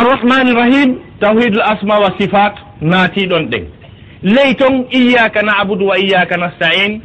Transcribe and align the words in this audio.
arrahmani 0.00 0.52
rahim 0.54 0.96
tawhidul 1.20 1.62
asma 1.62 1.98
wa 1.98 2.12
sifat 2.18 2.54
naati 2.80 3.26
ɗon 3.26 3.44
ɗen. 3.50 3.64
Ley 4.22 4.54
ton 4.54 4.84
iyaka 4.90 5.42
na 5.42 5.58
abudu 5.58 5.86
wa 5.86 5.98
iyaka 5.98 6.36
nastain 6.36 7.00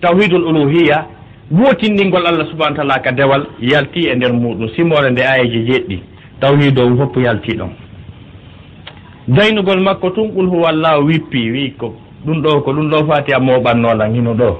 tawhidul 0.00 0.44
uluhiya 0.46 1.06
wotinɗingol 1.50 2.26
allah 2.26 2.46
subahana 2.50 2.76
taala 2.76 2.98
ka 3.02 3.12
dewal 3.12 3.46
yalti 3.60 4.08
e 4.08 4.14
nder 4.14 4.32
muɗum 4.32 4.68
simore 4.76 5.10
nde 5.10 5.22
ayeji 5.26 5.64
jeɗɗi 5.70 5.98
tawhid 6.40 6.78
o 6.78 6.96
fopp 6.96 7.16
yalti 7.16 7.56
ɗon. 7.56 7.70
Daynugol 9.28 9.80
makko 9.82 10.10
tun 10.10 10.28
ɓul 10.30 10.46
huwa 10.48 10.72
llahu 10.72 11.06
wippi 11.06 11.50
wi 11.50 11.70
ko 11.78 11.94
ɗum 12.26 12.42
ɗo 12.42 12.60
ko 12.62 12.72
ɗum 12.72 12.90
ɗo 12.90 13.06
fati 13.08 13.32
a 13.32 13.38
moɓannolan 13.40 14.14
hino 14.14 14.34
ɗo. 14.34 14.58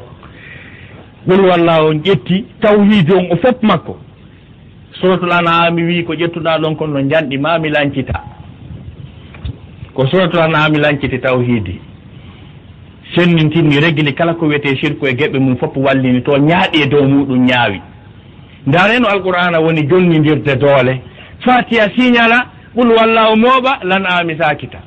Ɓul 1.29 1.41
llahu 1.65 1.87
on 1.91 1.99
ƴetti 2.03 2.45
tawhid 2.61 3.11
on 3.13 3.27
o 3.33 3.37
fopp 3.37 3.63
makko. 3.63 3.97
suratul 5.01 5.33
anami 5.33 5.83
wi 5.83 6.05
ko 6.05 6.15
ƴettuɗa 6.15 6.59
ɗon 6.61 6.77
kon 6.77 6.89
no 6.91 7.01
janɗi 7.09 7.39
ma 7.39 7.59
mi 7.59 7.69
lancita. 7.71 8.23
Ko 9.95 10.07
suratul 10.07 10.41
anami 10.41 10.79
lanciti 10.79 11.19
tawhidi. 11.19 11.81
Sennintinni 13.15 13.81
regini 13.81 14.13
kala 14.15 14.35
ko 14.35 14.47
wiyete 14.47 14.77
sirku 14.81 15.07
e 15.07 15.13
geɓe 15.15 15.39
mum 15.39 15.57
fof 15.57 15.77
wallini 15.77 16.23
to 16.23 16.33
ñaaɗi 16.39 16.83
e 16.83 16.87
dow 16.89 17.05
muɗum 17.05 17.45
ñaawi. 17.47 17.81
Ndareno 18.67 19.09
alqur'ana 19.09 19.61
woni 19.61 19.87
jonnidirde 19.89 20.57
doole. 20.57 21.01
Fatiha 21.45 21.89
siñala 21.97 22.47
ɓul 22.75 22.91
o 23.33 23.37
mooɓa 23.37 23.79
lan 23.85 24.05
ami 24.07 24.37
sakita 24.39 24.79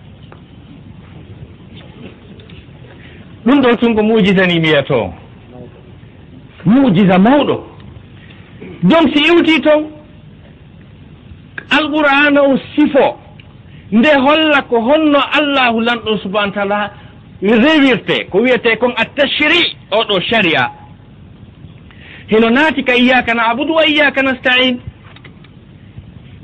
ɗum 3.46 3.62
ɗo 3.62 3.76
tun 3.78 3.96
ko 3.96 4.04
mujisa 4.04 4.46
ni 4.46 4.60
mbiyato 4.60 5.14
mujisa 6.66 7.18
mawɗo. 7.18 7.64
Donc 8.84 9.10
si 9.16 9.24
iwti 9.28 9.62
toon 9.62 9.99
alqur'ana 11.80 12.42
o 12.44 12.58
sifo 12.76 13.08
nde 13.92 14.10
holla 14.26 14.62
ko 14.70 14.80
honno 14.82 15.20
allahu 15.40 15.82
lanɗo 15.82 16.18
subahana 16.24 16.52
taala 16.54 16.92
rewirte 17.42 18.26
ko 18.32 18.38
wiyete 18.44 18.76
kon 18.80 18.94
a 18.98 19.06
tashri 19.06 19.62
oɗo 19.92 20.22
sharia 20.30 20.70
hino 22.28 22.50
naati 22.50 22.84
ka 22.84 22.94
iyaka 22.96 23.34
na 23.34 23.48
abudu 23.50 23.74
wa 23.74 23.86
iyaka 23.88 24.22
nastain 24.24 24.80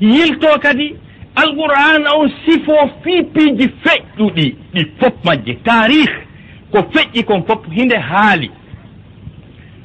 yilto 0.00 0.58
kadi 0.62 0.96
alqur'ana 1.36 2.10
on 2.18 2.30
sifo 2.46 2.72
fiipiiji 3.04 3.68
feƴƴuɗi 3.84 4.46
ɗi 4.74 4.80
fof 5.00 5.14
majje 5.24 5.54
tarih 5.64 6.08
ko 6.72 6.78
feƴƴi 6.92 7.24
kon 7.24 7.42
fof 7.46 7.60
hinde 7.72 7.96
haali 7.98 8.50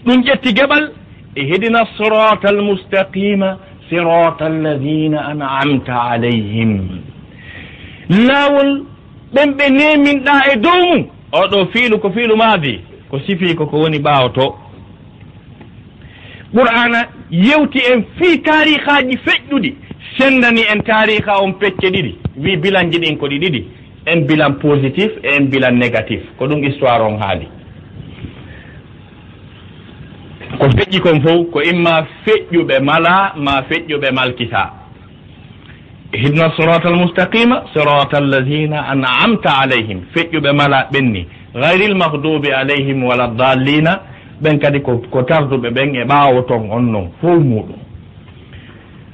ɗum 0.06 0.24
ƴetti 0.24 0.54
geɓal 0.56 0.92
e 1.36 1.42
hedina 1.50 1.86
sirata 1.98 2.50
almustaqima 2.50 3.58
sirata 3.92 4.46
alladina 4.46 5.20
an'amta 5.32 6.02
alayhim 6.16 6.72
laawol 8.10 8.72
ɓen 9.36 9.50
ɓe 9.58 9.66
neminɗa 9.70 10.34
e 10.54 10.56
dow 10.64 10.80
mum 10.88 11.02
oɗo 11.32 11.66
fiilu 11.74 12.00
ko 12.00 12.10
fiilu 12.16 12.36
maadi 12.38 12.80
ko 13.10 13.20
sifi 13.28 13.56
koko 13.56 13.78
woni 13.84 14.00
ɓaawo 14.00 14.30
to 14.34 14.46
qur'ana 16.56 17.00
yewti 17.32 17.80
en 17.92 18.04
fii 18.18 18.38
tarihaji 18.42 19.18
feƴƴuɗi. 19.26 19.76
Sendani 20.18 20.62
en 20.74 20.82
tariha 20.84 21.42
on 21.44 21.54
pecce 21.54 21.88
ɗiɗi. 21.92 22.16
Wi 22.38 22.58
bilanji 22.58 23.00
ɗin 23.00 23.18
ko 23.18 23.28
ɗi 23.28 23.40
ɗiɗi. 23.40 23.66
En 24.06 24.22
bilan 24.28 24.54
positif 24.60 25.12
e 25.24 25.36
en 25.38 25.46
bilan 25.50 25.72
négatif. 25.80 26.22
Ko 26.38 26.48
ɗum 26.48 26.64
histoire 26.64 27.02
on 27.02 27.18
haali. 27.20 27.48
ko 30.60 30.66
feƴƴi 30.70 31.00
kon 31.02 31.22
fof 31.22 31.52
ko 31.52 31.62
imma 31.62 32.06
feƴƴuɓe 32.26 32.80
mala 32.84 33.34
ma 33.38 33.62
feƴƴuɓe 33.70 34.12
malkita. 34.14 34.74
Ihdna 36.14 36.52
sirata 36.56 36.88
almustaqima 36.90 37.64
sirata 37.74 38.18
alladina 38.18 38.82
anamta 38.88 39.50
alayhim. 39.62 40.02
Feƴƴuɓe 40.14 40.52
mala 40.54 40.88
ɓenni. 40.92 41.26
Gayri 41.56 41.88
lmahdubi 41.94 42.52
alayhim 42.52 43.04
بملا 43.04 43.28
dallina. 43.38 44.00
Ɓen 44.42 44.60
kadi 44.60 44.82
ko 44.82 44.98
ko 45.12 45.22
tarduɓe 45.24 45.70
ɓen 45.70 45.96
e 45.96 46.04
كتارد 46.06 46.48
ton 46.48 46.70
on 46.72 46.82
noon 46.92 47.10
fof 47.22 47.40
muɗum. 47.40 47.76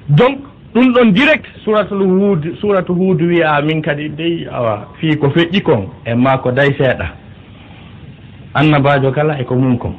Donc 0.09 0.37
ɗum 0.73 0.93
ɗon 0.93 1.11
direct 1.13 1.45
suratul 1.63 2.01
hud 2.07 2.55
suratu 2.61 2.93
hud 2.93 3.21
wiya 3.21 3.61
min 3.61 3.81
kadi 3.81 4.09
dey 4.09 4.47
awa 4.51 4.87
fii 4.99 5.17
ko 5.17 5.27
feƴƴi 5.29 5.61
kon 5.61 5.87
e 6.05 6.13
maa 6.15 6.37
ko 6.37 6.51
day 6.51 6.69
seeɗa. 6.77 7.07
Annabajo 8.53 9.11
kala 9.11 9.39
eko 9.39 9.55
mum 9.55 9.77
kon. 9.77 9.93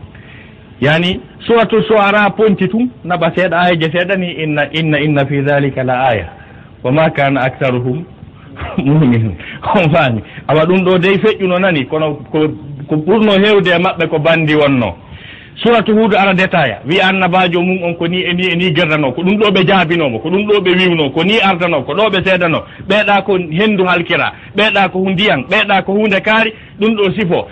yani 0.81 1.21
suratu 1.47 1.83
suara 1.83 2.31
ponti 2.31 2.69
tum 2.69 2.91
naɓa 3.05 3.33
seeɗa 3.37 3.59
ayaje 3.61 3.91
seeɗa 3.93 4.17
ni 4.17 4.31
inna 4.43 4.63
inna 4.73 4.99
inna 5.01 5.27
fi 5.27 5.41
dhalika 5.43 5.83
la 5.85 6.09
aya. 6.09 6.27
Wa 6.83 6.93
ma 6.93 7.11
kana 7.11 7.41
actaruhum 7.41 8.05
muminun 8.85 9.35
on 9.75 9.91
faami 9.95 10.23
awa 10.49 10.65
ɗum 10.67 10.85
ɗo 10.85 10.99
dey 10.99 11.19
feƴƴuno 11.19 11.59
nani 11.61 11.85
kono 11.87 12.15
ko 12.33 12.39
ko 12.89 12.95
ɓurno 12.97 13.33
hewde 13.45 13.69
e 13.71 13.79
maɓɓe 13.79 14.09
ko 14.09 14.19
bandi 14.19 14.55
wonno. 14.55 14.95
suratu 15.63 15.95
huudu 15.95 16.17
ara 16.19 16.35
détaya 16.35 16.79
wi 16.87 17.01
annabajo 17.01 17.63
mum 17.63 17.83
on 17.83 17.95
ko 17.95 18.07
ni 18.09 18.23
e 18.23 18.33
ni 18.33 18.47
e 18.47 18.55
ni 18.57 18.71
gerdano 18.73 19.13
ko 19.13 19.23
ɗum 19.23 19.37
ɗo 19.39 19.51
ɓe 19.51 19.65
jaabinomo 19.67 20.19
ko 20.21 20.29
ɗum 20.31 20.47
ɗo 20.47 20.61
ɓe 20.61 20.71
wiwno 20.79 21.11
ko 21.11 21.25
ni 21.25 21.41
ardano 21.41 21.83
ko 21.83 21.93
ɗo 21.95 22.11
ɓe 22.11 22.25
seedano 22.25 22.63
ɓeeɗa 22.89 23.23
ko 23.25 23.39
hendu 23.59 23.85
halkira 23.85 24.33
ɓeeɗa 24.57 24.89
ko 24.93 24.99
ndiyan 25.11 25.43
ɓeeɗa 25.51 25.83
ko 25.85 25.93
hunde 25.93 26.21
kaari 26.21 26.53
ɗum 26.81 26.95
ɗo 26.97 27.13
sifo 27.19 27.49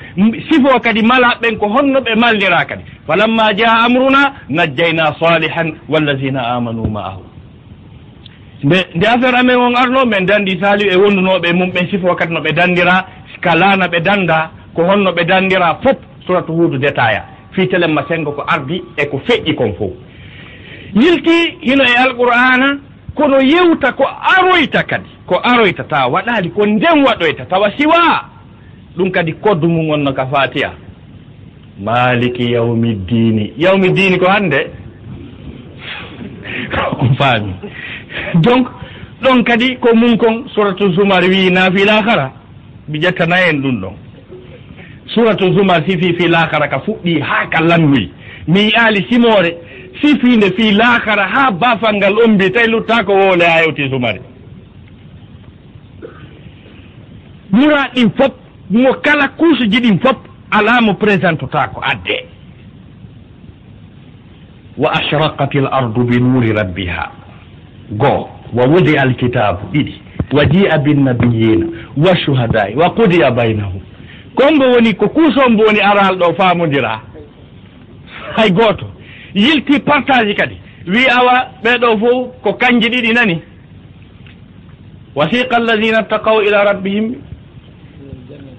sifo 0.50 0.80
kadi 0.80 1.02
malaɓɓen 1.02 1.56
ko 1.58 1.66
honno 1.68 2.00
ɓe 2.00 2.14
mallira 2.16 2.64
kadi. 2.64 2.82
Falamma 3.06 3.52
jaa 3.56 3.84
amruna 3.86 4.32
najjayna 4.48 5.14
salihan 5.20 5.72
wallazina 5.88 6.40
amanu 6.54 6.86
ma'ahu. 6.86 7.22
Nde 8.64 8.76
nde 8.94 9.04
affaire 9.06 9.34
amen 9.38 9.56
on 9.56 9.74
arno 9.74 10.04
min 10.06 10.26
dandi 10.26 10.58
sali 10.62 10.86
e 10.88 10.96
wondunoɓe 10.96 11.52
mum 11.54 11.70
ɓen 11.70 11.90
sifo 11.90 12.14
kadi 12.14 12.32
no 12.34 12.40
ɓe 12.40 12.52
dandira 12.54 13.04
kalana 13.40 13.86
ɓe 13.88 14.00
danda 14.00 14.50
ko 14.74 14.82
honno 14.84 15.10
ɓe 15.12 15.24
dandira 15.26 15.78
fof 15.82 15.96
suratu 16.26 16.52
huudu 16.52 16.78
détaya 16.78 17.35
fiitelen 17.56 17.92
ma 17.92 18.04
sengo 18.08 18.32
ko 18.32 18.44
ardi 18.46 18.82
e 18.96 19.06
ko 19.06 19.18
feƴƴi 19.26 19.54
kon 19.56 19.72
fof. 19.78 19.92
Yilti 20.94 21.56
hino 21.60 21.84
e 21.84 21.96
alqur'ana 22.04 22.78
kono 23.14 23.40
yewta 23.40 23.92
ko 23.92 24.04
aroyta 24.04 24.82
kadi 24.82 25.08
ko 25.26 25.40
aroyta 25.42 25.84
tawa 25.84 26.08
waɗaali 26.12 26.50
ko 26.54 26.66
nden 26.66 27.04
waɗoyta 27.04 27.44
tawa 27.48 27.70
siwa. 27.78 28.24
Ɗum 28.96 29.10
kadi 29.10 29.32
koddu 29.32 29.68
mum 29.68 29.88
wonno 29.88 30.12
ka 30.12 30.26
fatiha. 30.26 30.72
Maliki 31.84 32.52
yawmi 32.52 32.94
ddini 32.94 33.52
yawmi 33.58 33.88
ddini 33.90 34.18
ko 34.18 34.26
hannde? 34.30 34.70
On 37.00 37.14
faami. 37.18 37.52
Donc 38.40 38.68
ɗon 39.22 39.42
kadi 39.44 39.76
ko 39.76 39.94
mum 39.94 40.16
kon 40.18 40.48
suratu 40.54 40.92
zumar 40.92 41.22
wi 41.24 41.50
naafila 41.50 42.02
hara. 42.02 42.32
Mi 42.88 42.98
ƴettana 43.00 43.36
en 43.50 43.60
ɗum 43.62 43.80
ɗon. 43.80 44.05
suratu 45.16 45.52
zumar 45.56 45.82
sifi 45.88 46.14
fi 46.14 46.28
lahara 46.28 46.68
ka 46.68 46.78
fuɗɗi 46.86 47.20
haa 47.20 47.46
ka 47.50 47.60
lannoyi. 47.60 48.10
Mi 48.48 48.70
yaali 48.70 49.06
simoore 49.10 49.56
sifinde 50.02 50.50
fi 50.56 50.70
lahara 50.72 51.24
haa 51.34 51.50
baafal 51.50 51.94
ngal 51.96 52.18
ombi 52.24 52.34
mbi 52.34 52.50
tawi 52.50 52.68
luttako 52.70 53.12
wowle 53.12 53.44
haa 53.44 53.60
yewti 53.60 53.88
sumare 53.90 54.20
mura 57.50 57.88
ɗin 57.94 58.10
fof 58.18 58.32
mo 58.70 58.92
kala 59.04 59.28
kuusuji 59.28 59.78
ɗin 59.80 59.98
fof 60.02 60.16
alaa 60.50 60.80
mo 60.80 60.94
présentotako 60.94 61.80
addee 61.90 62.24
wa 64.78 64.90
ashraqat 64.92 65.54
l 65.54 65.68
ardu 65.72 66.04
bi 66.04 66.20
nuri 66.20 66.52
rabbiha. 66.52 67.10
Goo 67.92 68.28
wa 68.52 68.64
wudi 68.68 68.98
alkitabu 68.98 69.66
ɗiɗi. 69.72 69.94
Wa 70.32 70.44
ji'a 70.44 70.78
binnabiyina 70.78 71.66
wa 71.96 72.16
shuhadai 72.16 72.74
wa 72.74 72.90
qudiya 72.90 73.30
baynahum 73.30 73.75
kongo 74.36 74.64
woni 74.72 74.94
ko 74.94 75.08
kuusombo 75.08 75.64
woni 75.64 75.80
aral 75.80 76.16
ɗo 76.16 76.34
faamondira 76.36 77.00
hay 78.36 78.50
gooto 78.50 78.86
yilti 79.34 79.80
partage 79.80 80.34
kadi 80.34 80.56
wi 80.86 81.06
awa 81.18 81.46
ɓeeɗo 81.62 81.98
fof 82.00 82.42
ko 82.42 82.52
kanji 82.54 82.88
ɗiɗi 82.88 83.12
nani. 83.14 83.42
Wasiqa 85.14 85.56
alladina 85.56 86.02
ttaqaw 86.02 86.42
ila 86.42 86.64
rabbihim 86.64 87.14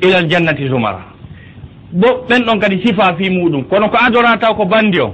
ila 0.02 0.18
aljannati 0.18 0.68
zumara. 0.68 1.00
Bo 1.92 2.08
ɓen 2.30 2.44
ɗon 2.46 2.60
kadi 2.60 2.82
sifa 2.86 3.16
fi 3.18 3.30
muɗum 3.30 3.64
kono 3.70 3.90
ko 3.90 3.98
adora 4.02 4.38
taw 4.38 4.54
ko 4.56 4.66
bandi 4.66 5.00
on 5.00 5.14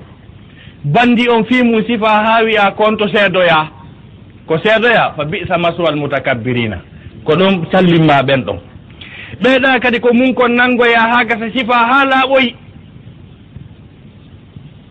bandi 0.83 1.29
on 1.29 1.43
fi 1.45 1.63
mum 1.63 1.83
sifa 1.87 2.07
ha 2.09 2.43
wiya 2.43 2.71
konto 2.71 3.07
seedoya. 3.07 3.69
Ko 4.47 4.57
seedoya 4.57 5.13
fa 5.15 5.25
bisa 5.25 5.57
maswal 5.57 5.95
mutakabbirina 5.95 6.77
ko 7.25 7.33
ɗon 7.35 7.65
sallimma 7.71 8.23
ɓen 8.23 8.43
ɗon. 8.45 8.59
ɓeeɗa 9.41 9.79
kadi 9.79 9.99
ko 9.99 10.13
mun 10.13 10.33
kon 10.33 10.49
nangoya 10.55 10.99
ha 10.99 11.23
gasa 11.25 11.51
sifa 11.55 11.73
ha 11.75 12.05
laaɓoyi. 12.05 12.55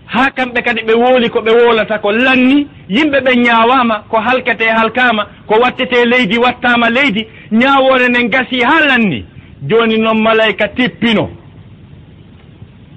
Ha 0.07 0.31
kamɓe 0.37 0.63
kadi 0.63 0.83
ɓe 0.83 0.95
wooli 0.95 1.29
ko 1.31 1.41
ɓe 1.41 1.51
wolata 1.51 1.99
ko 1.99 2.13
lanni 2.13 2.67
yimɓe 2.89 3.21
ɓe 3.21 3.37
ñaawaama 3.37 4.05
ko 4.11 4.17
halkete 4.21 4.65
halkama 4.69 5.27
ko 5.47 5.55
wattete 5.63 6.05
leydi 6.05 6.39
wattama 6.39 6.91
leydi 6.91 7.27
ñaawoore 7.53 8.09
nden 8.09 8.29
gasi 8.31 8.61
ha 8.63 8.81
lanni. 8.89 9.25
Joni 9.69 9.99
noon 9.99 10.21
malayka 10.23 10.69
tippino 10.69 11.31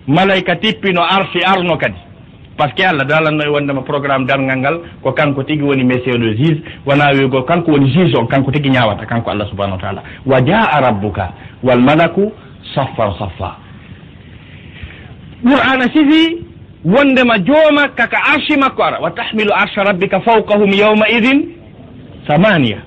malayka 0.07 0.56
tippino 0.56 1.01
arsi 1.03 1.39
arno 1.44 1.77
kadi. 1.77 2.05
par 2.57 2.69
ce 2.69 2.75
que 2.75 2.84
allah 2.84 3.06
daalanno 3.06 3.44
e 3.44 3.50
wondema 3.50 3.81
programme 3.81 4.25
dargal 4.25 4.57
ngal 4.57 4.80
ko 5.04 5.12
kanko 5.12 5.44
tigui 5.44 5.68
woni 5.68 5.84
monsieur 5.84 6.18
le 6.18 6.36
juge 6.38 6.62
wona 6.86 7.12
wiigo 7.12 7.44
kanko 7.44 7.72
woni 7.72 7.92
juge 7.94 8.16
on 8.18 8.28
kanko 8.28 8.52
tigui 8.52 8.69
ñawata 8.72 9.06
kanko 9.06 9.31
allah 9.31 9.48
subahanahu 9.50 9.78
wa 9.78 9.81
taala. 9.81 10.04
Wa 10.25 10.42
jaa 10.42 10.81
rabbuka 10.81 11.31
wal 11.63 11.80
malaku 11.81 12.31
saffan 12.75 13.12
saffa. 13.19 13.57
Qur'ana 15.44 15.84
sifi 15.94 16.44
wondema 16.86 17.40
jooma 17.40 17.90
kaka 17.96 18.18
arshi 18.34 18.57
makko 18.57 18.84
ara. 18.84 19.00
Wa 19.00 19.12
tahmilu 19.12 19.52
arsha 19.54 19.84
rabbika 19.84 20.19
fawqahum 20.22 20.72
yawma 20.74 21.10
idin 21.10 21.56
samania 22.28 22.78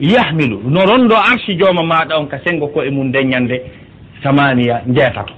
yahmilu 0.00 0.60
no 0.70 0.80
ronɗo 0.84 1.16
arshi 1.16 1.56
jooma 1.56 1.82
maɗa 1.82 2.18
on 2.18 2.26
ka 2.28 2.38
sengo 2.44 2.68
ko 2.68 2.82
e 2.82 2.90
mum 2.90 3.10
deññande 3.12 3.62
samania 4.22 4.82
jeetato 4.86 5.32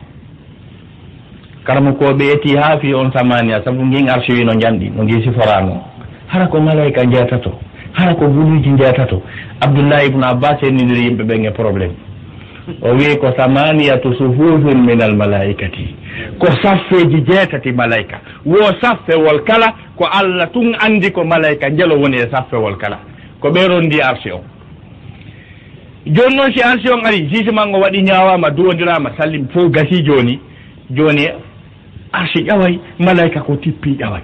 karma 1.69 1.93
ko 1.93 2.15
ɓe 2.17 2.25
yetti 2.25 2.57
ha 2.57 2.79
fi 2.81 2.95
on 2.95 3.13
samania 3.13 3.61
sabu 3.65 3.85
ngin 3.85 4.09
arsuwi 4.09 4.45
no 4.45 4.53
janɗi 4.57 4.91
no 4.97 5.03
ngi 5.05 5.23
siforano 5.25 5.85
hara 6.27 6.47
ko 6.49 6.61
malayika 6.61 7.05
jeetato 7.05 7.53
hara 7.93 8.15
ko 8.15 8.27
guluji 8.29 8.71
jeetato 8.79 9.23
abdoullahi 9.61 10.07
ibnu 10.07 10.25
abbas 10.25 10.63
ennidiri 10.63 11.05
yimɓe 11.05 11.25
ɓen 11.25 11.45
e 11.45 11.51
probléme 11.51 11.95
o 12.83 12.89
wi 12.95 13.17
ko 13.21 13.33
samaniyatu 13.37 14.15
sufufun 14.15 14.85
min 14.87 15.03
al 15.03 15.17
malaikati. 15.17 15.95
Ko 16.39 16.47
saffeji 16.63 17.21
jeetati 17.23 17.73
malayka 17.73 18.21
wo 18.47 18.57
saffewol 18.81 19.45
kala 19.45 19.73
ko 19.97 20.05
allah 20.05 20.49
tun 20.53 20.75
andi 20.81 21.11
ko 21.13 21.25
malayka 21.25 21.71
jelo 21.71 21.97
woni 22.01 22.17
e 22.17 22.29
saffewol 22.31 22.77
kala. 22.77 22.99
Ko 23.41 23.49
ɓeeɗon 23.51 23.85
ndi 23.87 24.01
arsi 24.03 24.31
on. 24.33 24.43
Joni 26.07 26.37
noon 26.37 26.53
si 26.53 26.63
arsi 26.63 26.89
on 26.93 27.05
ari 27.07 27.29
jugement 27.29 27.75
o 27.75 27.81
waɗi 27.81 28.03
ñawama 28.03 28.51
duwodirama 28.51 29.11
sallim 29.19 29.49
fo 29.53 29.69
gasi 29.69 30.03
joni 30.03 30.41
joni 30.91 31.29
arsi 32.13 32.45
ƴaway 32.45 32.79
malaika 32.99 33.41
ko 33.41 33.57
tippi 33.57 33.97
ƴaway. 33.99 34.23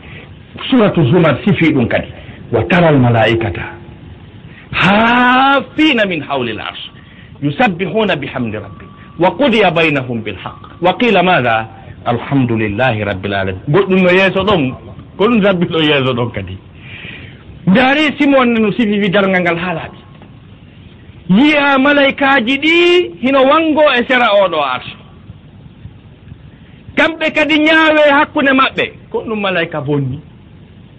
Suratu 0.71 1.05
zumar 1.11 1.39
sifi 1.45 1.73
ɗum 1.75 1.89
kadi 1.89 2.09
wa 2.53 2.63
tara 2.65 2.89
almalaikata 2.89 3.63
haafina 4.73 6.07
min 6.07 6.23
hawli 6.23 6.53
l 6.53 6.61
arsh 6.61 6.85
yusabbihuna 7.43 8.17
bihamdi 8.17 8.57
rabbi 8.57 8.85
wa 9.19 9.31
qudiya 9.31 9.71
baynahum 9.71 10.23
bilhaq. 10.23 10.81
Wa 10.83 10.93
qila 10.99 11.23
maha 11.23 11.69
alhamdulillahi 12.07 13.05
rabbil 13.05 13.35
alamin. 13.35 13.61
Goɗɗum 13.69 14.01
no 14.03 14.11
yeeso 14.11 14.45
ɗon 14.45 14.63
ko 15.17 15.25
ɗum 15.29 15.43
sabbiɗo 15.45 15.79
yeeso 15.83 16.13
ɗon 16.15 16.31
kadi. 16.33 16.59
Ndaari 17.67 18.15
simonne 18.19 18.59
no 18.61 18.71
sifi 18.73 19.01
wi 19.01 19.09
dargal 19.11 19.41
ngal 19.41 19.57
haalaaɓe 19.59 20.05
yiya 21.31 21.79
malaikaji 21.79 22.59
ɗi 22.59 23.11
hino 23.23 23.43
wango 23.43 23.83
e 23.99 24.05
sera 24.09 24.29
oɗo 24.45 24.61
arche 24.63 24.93
kamɓe 26.97 27.27
kadi 27.35 27.59
ñaawe 27.61 28.03
hakkunde 28.19 28.53
maɓɓe. 28.53 28.85
Ko 29.11 29.23
ɗum 29.27 29.41
malayka 29.41 29.81
bonni? 29.81 30.21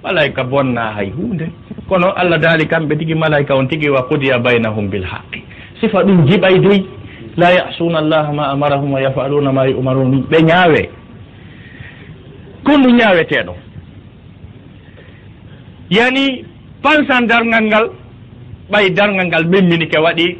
Malayka 0.04 0.44
bonna 0.44 0.94
hay 0.96 1.10
hunde 1.10 1.48
kono 1.90 2.12
allah 2.16 2.38
daali 2.40 2.66
kamɓe 2.68 2.98
tigi 2.98 3.16
malayka 3.16 3.56
on 3.56 3.68
tigi 3.68 3.90
wa 3.90 4.04
kudiya 4.04 4.40
baynahum 4.40 4.90
bilhaqi 4.90 5.42
sifa 5.82 6.04
ɗum 6.04 6.26
jiɓay 6.28 6.60
dey 6.60 6.86
la 7.38 7.52
yasuna 7.54 8.00
allaha 8.00 8.32
ma 8.34 8.44
amarahum 8.52 8.92
wa 8.94 9.02
yafaluna 9.02 9.52
ma 9.52 9.66
yumarun 9.68 10.24
ɓe 10.30 10.42
ñaawe. 10.44 10.90
Kon 12.64 12.82
ɗum 12.84 12.96
ñaaweteɗo 12.98 13.54
yani 15.90 16.46
pensan 16.84 17.28
dargal 17.28 17.64
ngal 17.66 17.90
ɓay 18.72 18.90
dargal 18.94 19.28
ngal 19.28 19.44
ɓemminike 19.46 19.98
waɗi 20.00 20.38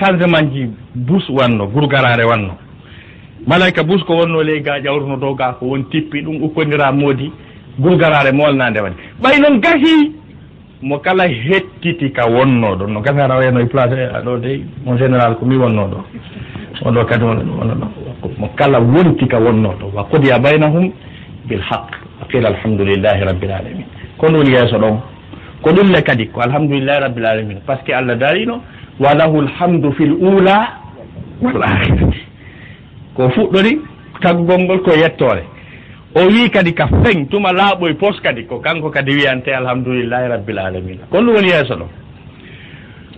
changement 0.00 0.50
ji 0.52 0.66
bus 0.94 1.28
wanno 1.30 1.66
gurgarare 1.66 2.24
wanno. 2.24 2.61
malayka 3.46 3.82
bus 3.82 4.02
ko 4.04 4.16
wonno 4.16 4.42
ley 4.42 4.60
ga 4.62 4.78
ƴawruno 4.80 5.16
dow 5.18 5.34
ga 5.34 5.52
ko 5.58 5.66
won 5.66 5.84
tippi 5.90 6.22
ɗum 6.22 6.42
ukkondira 6.42 6.92
moodi 6.92 7.32
gurgarare 7.78 8.32
molnade 8.32 8.78
waɗi. 8.80 8.96
Ɓay 9.22 9.38
noon 9.40 9.60
gasi 9.60 10.12
mo 10.82 10.98
kala 10.98 11.24
hettiti 11.28 12.10
ka 12.12 12.26
wonno 12.26 12.76
ɗon 12.76 12.92
no 12.92 13.00
gasi 13.00 13.20
ara 13.20 13.36
wayno 13.38 13.60
e 13.60 13.66
place 13.66 13.92
eh, 13.94 14.14
aɗo 14.14 14.36
dey 14.38 14.62
mon 14.84 14.96
général 14.96 15.36
ko 15.38 15.44
mi 15.46 15.56
wonno 15.56 15.86
ɗo 15.88 15.98
oɗo 16.88 17.04
kadi 17.06 17.24
wona 17.24 17.42
ɗo 17.42 18.28
mo 18.38 18.48
kala 18.56 18.78
wonti 18.80 19.26
ka 19.26 19.38
wonno 19.38 19.74
ɗo 19.80 19.90
wa 19.94 20.04
kodiya 20.04 20.38
baynahum 20.38 20.92
bilhaq 21.48 21.90
wa 22.20 22.26
qila 22.28 22.48
alhamdulillahi 22.48 23.24
rabbil 23.24 23.50
alamin. 23.52 23.84
Kono 24.18 24.38
woni 24.38 24.50
yeeso 24.52 24.78
ɗon? 24.78 25.00
Ko 25.62 25.70
ɗumle 25.70 26.02
kadi 26.02 26.26
ko 26.28 26.40
alhamdulillahi 26.40 27.00
rabbil 27.00 27.26
alamin. 27.26 27.58
Par 27.66 27.78
ce 27.78 27.84
que 27.84 27.92
allah 27.92 28.14
darino 28.14 28.60
wa 29.00 29.14
lahu 29.14 29.40
lhamdu 29.42 29.92
fi 29.92 30.04
l 30.04 30.12
ula 30.12 30.68
wal 31.40 31.62
akhirati 31.62 32.31
ko 33.14 33.28
fuɗɗori 33.30 33.80
taggol 34.20 34.60
ngol 34.60 34.82
ko 34.82 34.90
yettoore 34.94 35.42
o 36.14 36.20
wii 36.26 36.50
kadi 36.50 36.72
ka 36.74 36.86
feŋ 36.88 37.26
tuma 37.28 37.52
laaɓoye 37.52 37.94
pos 37.94 38.20
kadi 38.22 38.44
ko 38.46 38.60
kanko 38.60 38.90
kadi 38.90 39.12
wiyante 39.14 39.48
alhamdulillahi 39.54 40.28
rabbil 40.28 40.58
alamina 40.58 41.02
ko 41.10 41.18
ɗum 41.18 41.34
woni 41.34 41.48
yeeso 41.48 41.74
ɗo. 41.76 41.86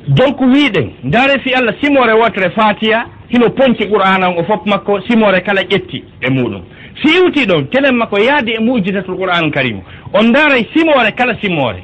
Donc 0.08 0.40
wiiɗen 0.40 0.90
ndaare 1.04 1.38
fi 1.40 1.54
allah 1.54 1.74
simore 1.82 2.12
wotere 2.12 2.50
fatiya 2.50 3.06
hino 3.30 3.50
ponci 3.50 3.88
qur'ana 3.88 4.28
on 4.28 4.38
o 4.38 4.44
fof 4.44 4.66
makko 4.66 5.00
simore 5.08 5.40
kala 5.42 5.62
ƴetti 5.62 6.04
e 6.20 6.30
muɗum. 6.30 6.62
Si 7.02 7.08
iwti 7.18 7.46
ɗon 7.46 7.68
telen 7.70 7.96
makko 7.96 8.18
yaadi 8.18 8.52
e 8.52 8.60
mujidatul 8.60 9.16
qur'an 9.16 9.50
karimu. 9.50 9.82
On 10.12 10.22
ndaaray 10.28 10.66
simore 10.74 11.10
kala 11.16 11.34
simore 11.42 11.82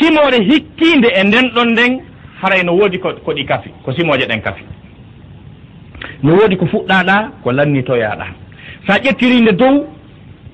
simore 0.00 0.38
hikkiinde 0.44 1.08
e 1.14 1.22
nden 1.24 1.50
ɗon 1.54 1.70
nden 1.72 2.00
haray 2.42 2.62
no 2.64 2.72
woodi 2.76 2.98
ko 2.98 3.10
ɗi 3.26 3.44
kafi 3.44 3.70
ko 3.84 3.92
simoje 3.92 4.26
ɗen 4.26 4.40
kafi. 4.40 4.64
no 6.24 6.34
woodi 6.36 6.56
ko 6.56 6.66
fuɗɗaɗa 6.66 7.16
ko 7.42 7.52
lannitoyaɗa 7.52 8.26
so 8.86 8.92
a 8.92 8.98
ƴettiri 8.98 9.52
dow 9.56 9.86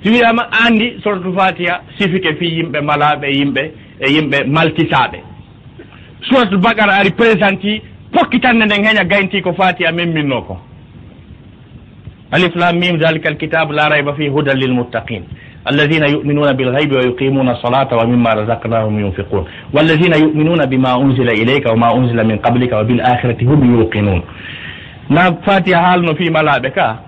si 0.03 0.09
wiyama 0.11 0.43
andi 0.67 0.97
soratu 1.03 1.33
fatiha 1.39 1.81
sifike 1.99 2.35
fi 2.39 2.47
yimɓe 2.57 2.81
malaɓe 2.81 3.27
yimɓe 3.39 3.63
e 4.01 4.07
yimɓe 4.15 4.39
maltisaɓe 4.47 5.19
suratu 6.29 6.59
bagara 6.59 6.95
ari 7.01 7.11
présenti 7.11 7.81
pokkitande 8.13 8.65
nden 8.67 8.85
heña 8.85 9.05
gaynti 9.05 9.41
ko 9.43 9.53
fatiha 9.53 9.93
memminno 9.93 10.43
ko. 10.43 10.59
Alif 12.33 12.55
lam 12.55 12.79
mim 12.79 12.97
dalika 12.99 13.29
alkitabe 13.29 13.73
la 13.75 13.89
rayba 13.89 14.15
fi 14.15 14.29
hudan 14.29 14.55
lilmuttaqin 14.59 15.23
alladina 15.65 16.07
yuminuna 16.09 16.53
bilhaybi 16.55 16.95
wa 16.97 17.03
yuqimuna 17.03 17.57
salata 17.63 17.97
wa 17.97 18.07
mima 18.07 18.35
razaknahum 18.35 19.01
yunfiqun 19.01 19.45
walladina 19.73 20.17
yuminuna 20.17 20.67
bima 20.67 20.97
unzila 20.99 21.33
ilayka 21.35 21.71
wa 21.71 21.77
ma 21.77 21.93
unzila 21.95 22.25
min 22.25 22.39
qablika 22.39 22.77
wa 22.77 22.85
bil 22.85 23.01
akhirati 23.01 23.45
hum 23.45 23.81
yuqinun 23.81 24.23
na 25.11 25.33
fatiha 25.47 25.81
haalno 25.83 26.15
fi 26.17 26.31
malaɓe 26.31 26.71
ka. 26.75 26.99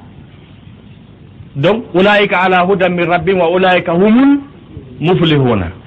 Donc 1.56 1.84
ulaika 1.94 2.40
ala 2.40 2.60
hudan 2.66 2.90
min 2.94 3.06
rabbim 3.06 3.38
wa 3.38 3.49
ulaika 3.50 3.93
humul 3.93 4.38
muflihuna 5.00 5.82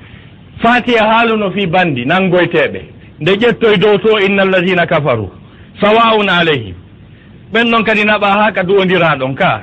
fatiha 0.61 1.05
haaluno 1.09 1.51
fi 1.51 1.67
bandi 1.67 2.05
nangoyteɓe 2.05 2.81
nde 3.19 3.31
ƴettoye 3.31 3.77
dow 3.77 3.97
to 3.97 4.19
inna 4.19 4.41
alladina 4.43 4.85
kafaru 4.85 5.29
sawa'un 5.81 6.29
alayhim. 6.29 6.75
Ɓen 7.53 7.71
ɗon 7.71 7.83
kadi 7.83 8.03
naɓa 8.05 8.27
ha 8.27 8.51
ka 8.51 8.63
duwodiraɗon 8.63 9.35
ka. 9.35 9.61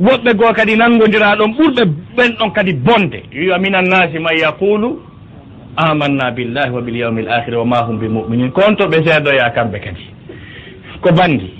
Woɓɓe 0.00 0.34
goo 0.36 0.52
kadi 0.52 0.76
nangodiraɗon 0.76 1.50
ɓurɓe 1.58 1.82
ɓen 2.16 2.30
ɗon 2.38 2.50
kadi 2.52 2.72
bonde. 2.72 3.22
Wiwa 3.34 3.58
min 3.58 3.74
annasi 3.74 4.18
man 4.18 4.36
yaqulu 4.38 5.00
amanna 5.76 6.30
billahi 6.30 6.70
wa 6.70 6.80
bilyawmi 6.80 7.22
l 7.22 7.28
akhiri 7.28 7.56
wa 7.56 7.64
ma 7.64 7.82
hum 7.82 7.98
bi 7.98 8.08
muminin 8.08 8.50
kon 8.52 8.76
to 8.76 8.84
ɓe 8.88 9.02
seedoya 9.04 9.50
kamɓe 9.50 9.78
kadi. 9.80 10.04
Ko 11.00 11.12
bandi. 11.12 11.57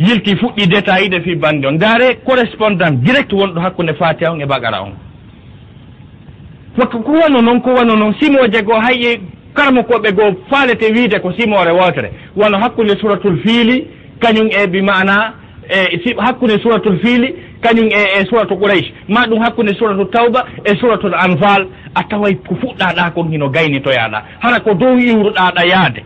yilti 0.00 0.36
fuɗɗi 0.36 0.66
détaillide 0.66 1.20
fi 1.22 1.34
bande 1.36 1.66
on. 1.66 1.72
Ndaare 1.74 2.16
correspondant 2.24 2.92
direct 3.04 3.32
wonɗo 3.32 3.60
hakkunde 3.60 3.94
fatiha 3.94 4.32
on 4.32 4.40
e 4.40 4.46
bagara 4.46 4.82
on. 4.82 4.92
Ko 6.88 7.12
wano 7.12 7.40
noon 7.42 7.60
ko 7.60 7.74
wano 7.74 7.94
noon 7.96 8.14
simoje 8.20 8.62
goo 8.64 8.80
hay 8.80 9.20
karmo 9.54 9.82
koɓe 9.82 10.12
goo 10.12 10.36
faalete 10.50 10.92
wiide 10.94 11.20
ko 11.20 11.32
simore 11.38 11.70
wootere. 11.72 12.10
Wono 12.36 12.58
hakkunde 12.58 12.96
suratul 13.00 13.38
fiili 13.44 13.86
kañum 14.20 14.48
e 14.50 14.66
bi 14.66 14.80
mana 14.82 15.34
e 15.68 16.00
hakkunde 16.18 16.58
suratul 16.62 16.98
fiili 17.00 17.34
kañum 17.60 17.88
e 17.92 18.20
e 18.20 18.24
suratu 18.26 18.56
qouraish 18.56 18.92
ma 19.08 19.26
ɗum 19.26 19.42
hakkunde 19.42 19.74
suratu 19.74 20.04
tawba 20.06 20.46
e 20.64 20.76
suratul 20.76 21.14
anfal. 21.14 21.66
A 21.94 22.04
taway 22.04 22.34
ko 22.36 22.54
fuɗɗaɗa 22.54 23.10
kon 23.14 23.28
hino 23.30 23.48
gaynitoyaɗa 23.50 24.22
hara 24.40 24.60
ko 24.60 24.74
dow 24.74 24.96
iwruɗaɗa 24.98 25.64
yaade. 25.66 26.02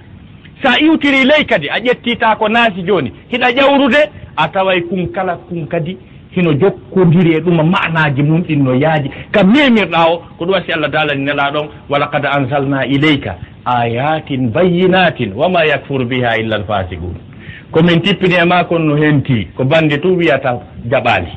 sa 0.65 0.79
iwtiri 0.81 1.25
ley 1.25 1.45
kadi 1.45 1.69
a 1.69 1.79
ƴettita 1.79 2.37
ko 2.39 2.49
naasi 2.49 2.83
joni 2.83 3.13
hiɗa 3.31 3.51
ƴawrude 3.53 4.01
a 4.37 4.49
taway 4.49 4.81
kum 4.89 5.07
kala 5.13 5.37
kum 5.49 5.67
kadi 5.67 5.97
hino 6.35 6.53
jokkodiri 6.55 7.35
e 7.37 7.41
ɗuma 7.41 7.63
manaji 7.63 8.23
mum 8.23 8.43
ɗin 8.43 8.63
no 8.65 8.73
yaaji. 8.75 9.11
Ka 9.31 9.45
memirɗa 9.45 10.07
o 10.11 10.23
ko 10.39 10.45
ɗum 10.45 10.53
wasi 10.53 10.73
allah 10.73 10.89
dalani 10.91 11.25
nela 11.25 11.51
ɗon 11.53 11.69
walakad 11.89 12.27
ansalna 12.27 12.87
ileyka 12.87 13.35
ayatin 13.65 14.51
bayyinatin 14.53 15.33
wama 15.37 15.65
yakfuru 15.67 16.05
biha 16.07 16.37
illa 16.39 16.57
alfasiqun 16.57 17.15
komin 17.71 18.01
tippini 18.03 18.35
e 18.35 18.45
ma 18.45 18.65
kon 18.65 18.79
no 18.87 18.97
henti 18.97 19.49
ko 19.57 19.65
bande 19.65 19.99
tu 20.01 20.17
wiyata 20.17 20.61
jaɓali 20.91 21.29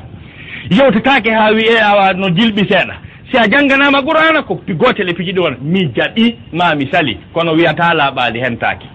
yewtetake 0.70 1.30
ha 1.30 1.50
wiye 1.52 1.80
awa 1.82 2.12
no 2.14 2.28
jilɓi 2.30 2.64
seeɗa. 2.68 2.94
Si 3.30 3.36
a 3.36 3.46
jangganama 3.46 4.02
qur'ana 4.02 4.42
ko 4.42 4.58
gotel 4.74 5.08
e 5.10 5.12
piji 5.14 5.32
ɗi 5.32 5.38
wona 5.40 5.56
mi 5.60 5.92
jaɓi 5.94 6.34
ma 6.52 6.74
mi 6.74 6.88
sali. 6.90 7.18
Kono 7.34 7.52
wiyata 7.52 7.94
laaɓali 7.94 8.40
hentaki 8.40 8.86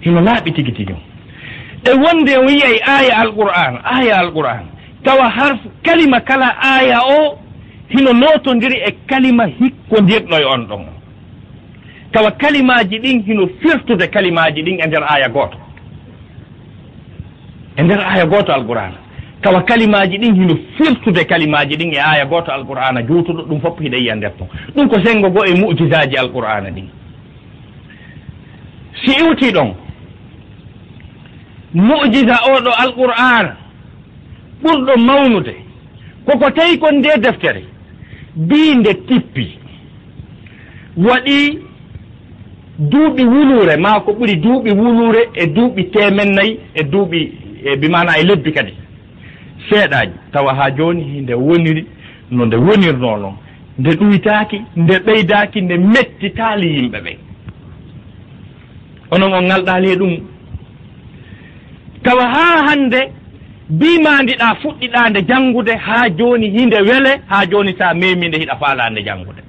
hino 0.00 0.20
laaɓi 0.20 0.52
tigi 0.52 0.72
tigi. 0.72 0.94
E 1.84 1.92
wonde 1.92 2.36
o 2.38 2.48
yiyay 2.48 2.80
aya 2.86 3.18
alqur'an 3.20 3.80
aya 3.84 4.18
alqur'an. 4.18 4.64
Tawa 5.04 5.28
har 5.30 5.58
kalima 5.82 6.20
kala 6.20 6.56
aya 6.60 7.00
o 7.04 7.38
hino 7.88 8.12
nootondiri 8.12 8.76
e 8.88 8.90
kalima 9.06 9.46
hikkondirɗo 9.46 10.36
e 10.40 10.44
on 10.44 10.66
ɗon. 10.68 10.84
Tawa 12.12 12.30
kalimaji 12.32 12.98
ɗin 12.98 13.22
hino 13.26 13.46
firtude 13.62 14.06
kalimaji 14.10 14.62
ɗin 14.62 14.80
e 14.82 14.86
nder 14.86 15.04
aya 15.08 15.28
gooto. 15.28 15.58
E 17.76 17.82
nder 17.82 18.00
aya 18.00 18.26
gooto 18.26 18.52
alqur'ana 18.52 18.98
tawa 19.42 19.62
kalimaji 19.62 20.18
ɗin 20.18 20.34
hino 20.34 20.54
firtude 20.76 21.24
kalimaji 21.24 21.76
ɗin 21.76 21.92
e 21.94 21.98
aya 21.98 22.24
gooto 22.26 22.52
alqur'ana 22.52 23.02
juutuɗo 23.02 23.42
ɗum 23.48 23.60
fof 23.60 23.78
hiɗa 23.80 23.96
yiya 23.96 24.14
nder 24.16 24.32
ton. 24.36 24.48
Ɗum 24.76 24.88
ko 24.88 25.00
sengo 25.04 25.30
goo 25.30 25.44
e 25.44 25.54
mujisaji 25.54 26.16
alqur'ana 26.16 26.70
ɗin. 26.70 26.88
Si 29.04 29.12
iwti 29.20 29.52
ɗon 29.52 29.74
mu'jisa 31.74 32.36
oɗo 32.54 32.70
alqur'ana 32.82 33.56
ɓurɗo 34.62 34.96
mawnude. 35.06 35.54
Koko 36.26 36.50
tawi 36.50 36.78
kon 36.78 36.98
nde 36.98 37.08
deftere 37.22 37.62
biinde 38.36 38.94
tippi 39.06 39.58
waɗi 40.96 41.58
duuɓi 42.78 43.24
wulure 43.24 43.76
ma 43.76 44.00
ko 44.00 44.12
ɓuri 44.12 44.36
duuɓi 44.36 44.70
wulure 44.70 45.28
e 45.34 45.46
duuɓi 45.46 45.90
temen 45.90 46.34
nayyi 46.34 46.58
e 46.74 46.82
duuɓi 46.84 47.32
e 47.64 47.76
bimana 47.76 48.18
e 48.18 48.22
lebbi 48.24 48.52
kadi. 48.52 48.72
Seeɗaji 49.68 50.12
tawa 50.32 50.54
ha 50.54 50.70
joni 50.70 51.20
nde 51.20 51.34
woniri 51.34 51.86
no 52.30 52.46
nde 52.46 52.56
wonirno 52.56 53.16
noon. 53.16 53.34
Nde 53.78 53.90
ɗuytaki 53.96 54.62
nde 54.76 54.94
ɓeydaki 55.06 55.60
nde 55.62 55.76
mettitali 55.78 56.68
yimɓe 56.76 56.98
ɓe. 57.04 57.16
Onon 59.10 59.32
on 59.34 59.42
ngalɗali 59.44 59.88
e 59.92 59.96
ɗum 59.96 60.12
tawa 62.02 62.22
ha 62.34 62.64
hande 62.66 63.12
bimandiɗa 63.68 64.54
fuɗɗiɗa 64.62 65.10
nde 65.10 65.22
janngude 65.28 65.74
ha 65.76 66.08
joni 66.18 66.50
hinde 66.50 66.76
weele 66.80 67.20
ha 67.26 67.46
joni 67.46 67.74
sa 67.78 67.88
a 67.90 67.94
meminde 67.94 68.38
hiɗa 68.38 68.56
faala 68.60 68.90
nde 68.90 69.02
janngude 69.04 69.42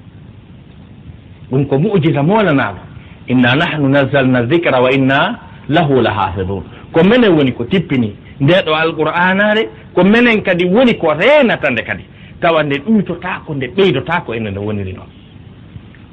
ɗum 1.51 1.65
ko 1.65 1.77
mu'jisa 1.79 2.23
molanaɗo 2.23 2.79
inna 3.27 3.55
nahnu 3.55 3.87
nazzalna 3.89 4.43
dicra 4.43 4.81
wa 4.81 4.91
inna 4.91 5.39
lahu 5.69 6.01
la 6.01 6.11
hafidun 6.13 6.63
ko 6.91 7.03
minen 7.03 7.31
woni 7.37 7.51
ko 7.53 7.63
tippini 7.65 8.15
ndeɗo 8.41 8.75
alqur'anare 8.75 9.69
ko 9.93 10.03
minen 10.03 10.41
kadi 10.41 10.65
woni 10.65 10.93
ko 10.97 11.13
renata 11.13 11.69
nde 11.69 11.81
kadi. 11.83 12.03
Tawa 12.41 12.63
nde 12.63 12.75
ɗuytotako 12.85 13.53
nde 13.55 13.67
ɓeydotako 13.75 14.33
ene 14.35 14.49
nde 14.51 14.59
woniri 14.59 14.93
noon. 14.93 15.09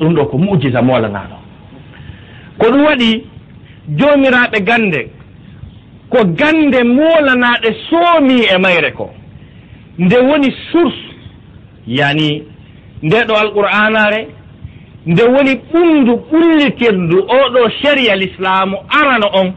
Ɗum 0.01 0.15
ɗo 0.15 0.25
ko 0.31 0.39
mu'jisa 0.39 0.83
molanaɗo 0.83 1.37
ko 2.59 2.67
ɗum 2.71 2.85
waɗi 2.85 3.25
jomiraɓe 3.99 4.61
gande 4.65 5.11
ko 6.11 6.25
gande 6.25 6.83
molanaɗe 6.85 7.71
soomi 7.91 8.43
e 8.55 8.59
mayre 8.59 8.93
ko. 8.93 9.11
Nde 9.99 10.17
woni 10.19 10.55
source 10.73 11.05
yani 11.87 12.43
ndeɗo 13.03 13.35
alqur'anare 13.37 14.29
nde 15.07 15.23
woni 15.23 15.55
ɓundu 15.73 16.13
ɓullitirdu 16.31 17.19
oɗo 17.41 17.71
sharia 17.83 18.17
l'islamu 18.17 18.77
arano 19.01 19.29
on. 19.41 19.53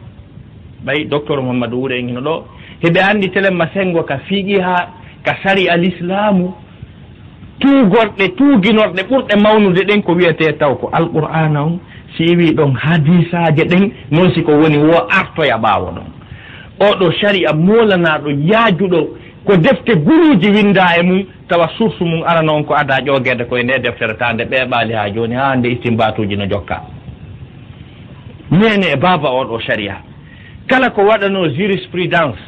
Ɓay 0.86 1.06
docteur 1.06 1.42
mouhamadou 1.42 1.78
wuure 1.80 2.00
en 2.00 2.08
hino 2.08 2.22
ɗo 2.22 2.44
heɓe 2.84 3.00
andi 3.10 3.30
telemma 3.32 3.68
sengo 3.74 4.04
ka 4.04 4.18
fiiqi 4.28 4.60
ha 4.60 4.88
ka 5.26 5.36
sari 5.44 5.70
al 5.70 5.84
islamu 5.86 6.54
tuugorɗe 7.60 8.28
tuuginorɗe 8.38 9.02
ɓurɗe 9.10 9.36
mawnude 9.44 9.82
ɗen 9.88 10.02
ko 10.04 10.14
wiyete 10.14 10.58
taw 10.58 10.76
ko 10.76 10.90
alqur'ana 10.94 11.64
on. 11.64 11.80
Si 12.18 12.36
wi 12.36 12.52
ɗon 12.54 12.74
hadisaje 12.76 13.64
ɗen 13.70 13.92
noon 14.12 14.34
siko 14.36 14.52
woni 14.52 14.78
wo 14.78 15.08
artoya 15.10 15.58
ɓaawo 15.58 15.92
ɗon. 15.96 16.21
oɗo 16.90 17.12
sharia 17.12 17.54
molanaɗo 17.54 18.30
yaajuɗo 18.52 19.00
ko 19.46 19.58
defte 19.58 19.96
guruji 19.96 20.50
winda 20.50 20.86
e 21.00 21.04
mum 21.04 21.24
tawa 21.48 21.70
source 21.78 22.00
mum 22.02 22.24
arana 22.26 22.54
on 22.54 22.64
ko 22.64 22.74
ada 22.76 23.00
ƴogede 23.02 23.46
koye 23.46 23.64
nde 23.64 23.80
deftere 23.80 24.18
ta 24.18 24.34
nde 24.34 24.44
ɓeeɓali 24.46 24.94
ha 24.94 25.10
joni 25.10 25.36
ha 25.36 25.56
nde 25.56 25.68
istimbatuji 25.72 26.36
no 26.38 26.46
jokka. 26.46 26.82
Nene 28.52 28.92
e 28.94 28.96
baaba 28.96 29.30
oɗo 29.30 29.60
sharia. 29.60 29.98
Kala 30.68 30.90
ko 30.90 31.02
waɗano 31.02 31.48
jurisprudence 31.56 32.40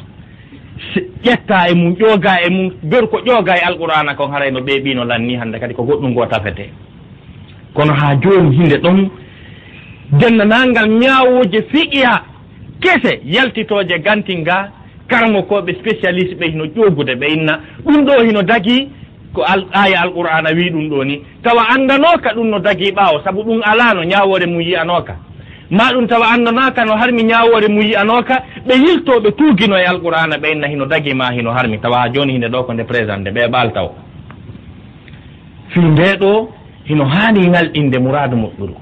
ƴetta 1.24 1.68
e 1.70 1.74
mum 1.74 1.94
ƴooga 1.94 2.42
e 2.46 2.50
mum 2.50 2.70
beru 2.82 3.08
ko 3.08 3.18
ƴooga 3.18 3.56
e 3.56 3.60
alqurana 3.66 4.14
kon 4.14 4.30
harayno 4.32 4.60
ɓeeɓino 4.60 5.04
lanni 5.04 5.36
hande 5.36 5.58
kadi 5.58 5.74
ko 5.74 5.82
goɗɗum 5.82 6.10
ngo 6.10 6.26
tafete. 6.26 6.70
Kono 7.74 7.92
ha 7.94 8.14
joni 8.20 8.56
hinde 8.56 8.78
ɗon 8.82 9.10
dennanangal 10.12 10.88
ñawoje 10.88 11.62
fiqiya 11.70 12.33
kese 12.84 13.20
yaltitooje 13.24 13.98
gantinga 13.98 14.56
karmokooɓe 15.08 15.72
spécialiste 15.80 16.34
ɓe 16.40 16.46
hino 16.52 16.64
ƴoogude 16.64 17.14
ɓe 17.20 17.26
inna. 17.34 17.54
Ɗum 17.84 18.04
ɗo 18.06 18.22
hino 18.26 18.42
dagii 18.42 18.88
ko 19.34 19.42
al 19.42 19.66
aya 19.72 20.00
alqur'ana 20.02 20.50
wi 20.56 20.70
ɗum 20.70 20.88
ɗo 20.90 21.04
ni. 21.04 21.20
Tawa 21.42 21.62
anndanoka 21.74 22.34
ɗum 22.34 22.48
no 22.50 22.58
dagii 22.58 22.92
ɓaawo 22.92 23.20
sabu 23.24 23.42
ɗum 23.42 23.60
alaa 23.64 23.94
no 23.94 24.02
ñaawoore 24.04 24.46
mum 24.46 24.60
yi'anooka. 24.60 25.14
Ma 25.70 25.90
ɗum 25.92 26.06
tawa 26.06 26.26
anndanaaka 26.34 26.84
no 26.84 26.92
harmi 26.96 27.22
ñaawoore 27.24 27.68
mum 27.68 27.82
yi'anooka 27.82 28.34
ɓe 28.66 28.74
yiltooɓe 28.84 29.32
tuugino 29.36 29.76
e 29.76 29.84
alqur'ana 29.84 30.36
ɓe 30.38 30.52
inna 30.52 30.68
hino 30.68 30.86
dagii 30.86 31.14
ma 31.14 31.32
hino 31.32 31.50
harmi. 31.52 31.78
Tawa 31.80 31.96
haa 31.98 32.08
jooni 32.12 32.32
hinde 32.32 32.48
ɗo 32.48 32.64
ko 32.66 32.72
nde 32.74 32.84
présente 32.84 33.28
ɓe 33.30 33.48
ɓaalta 33.48 33.82
o 33.84 33.94
fii 35.68 35.80
ndee 35.84 36.16
ɗo 36.16 36.48
hino 36.84 37.04
haani 37.04 37.48
ngalɗinde 37.48 37.98
muradu 37.98 38.36
moƴƴuru. 38.36 38.74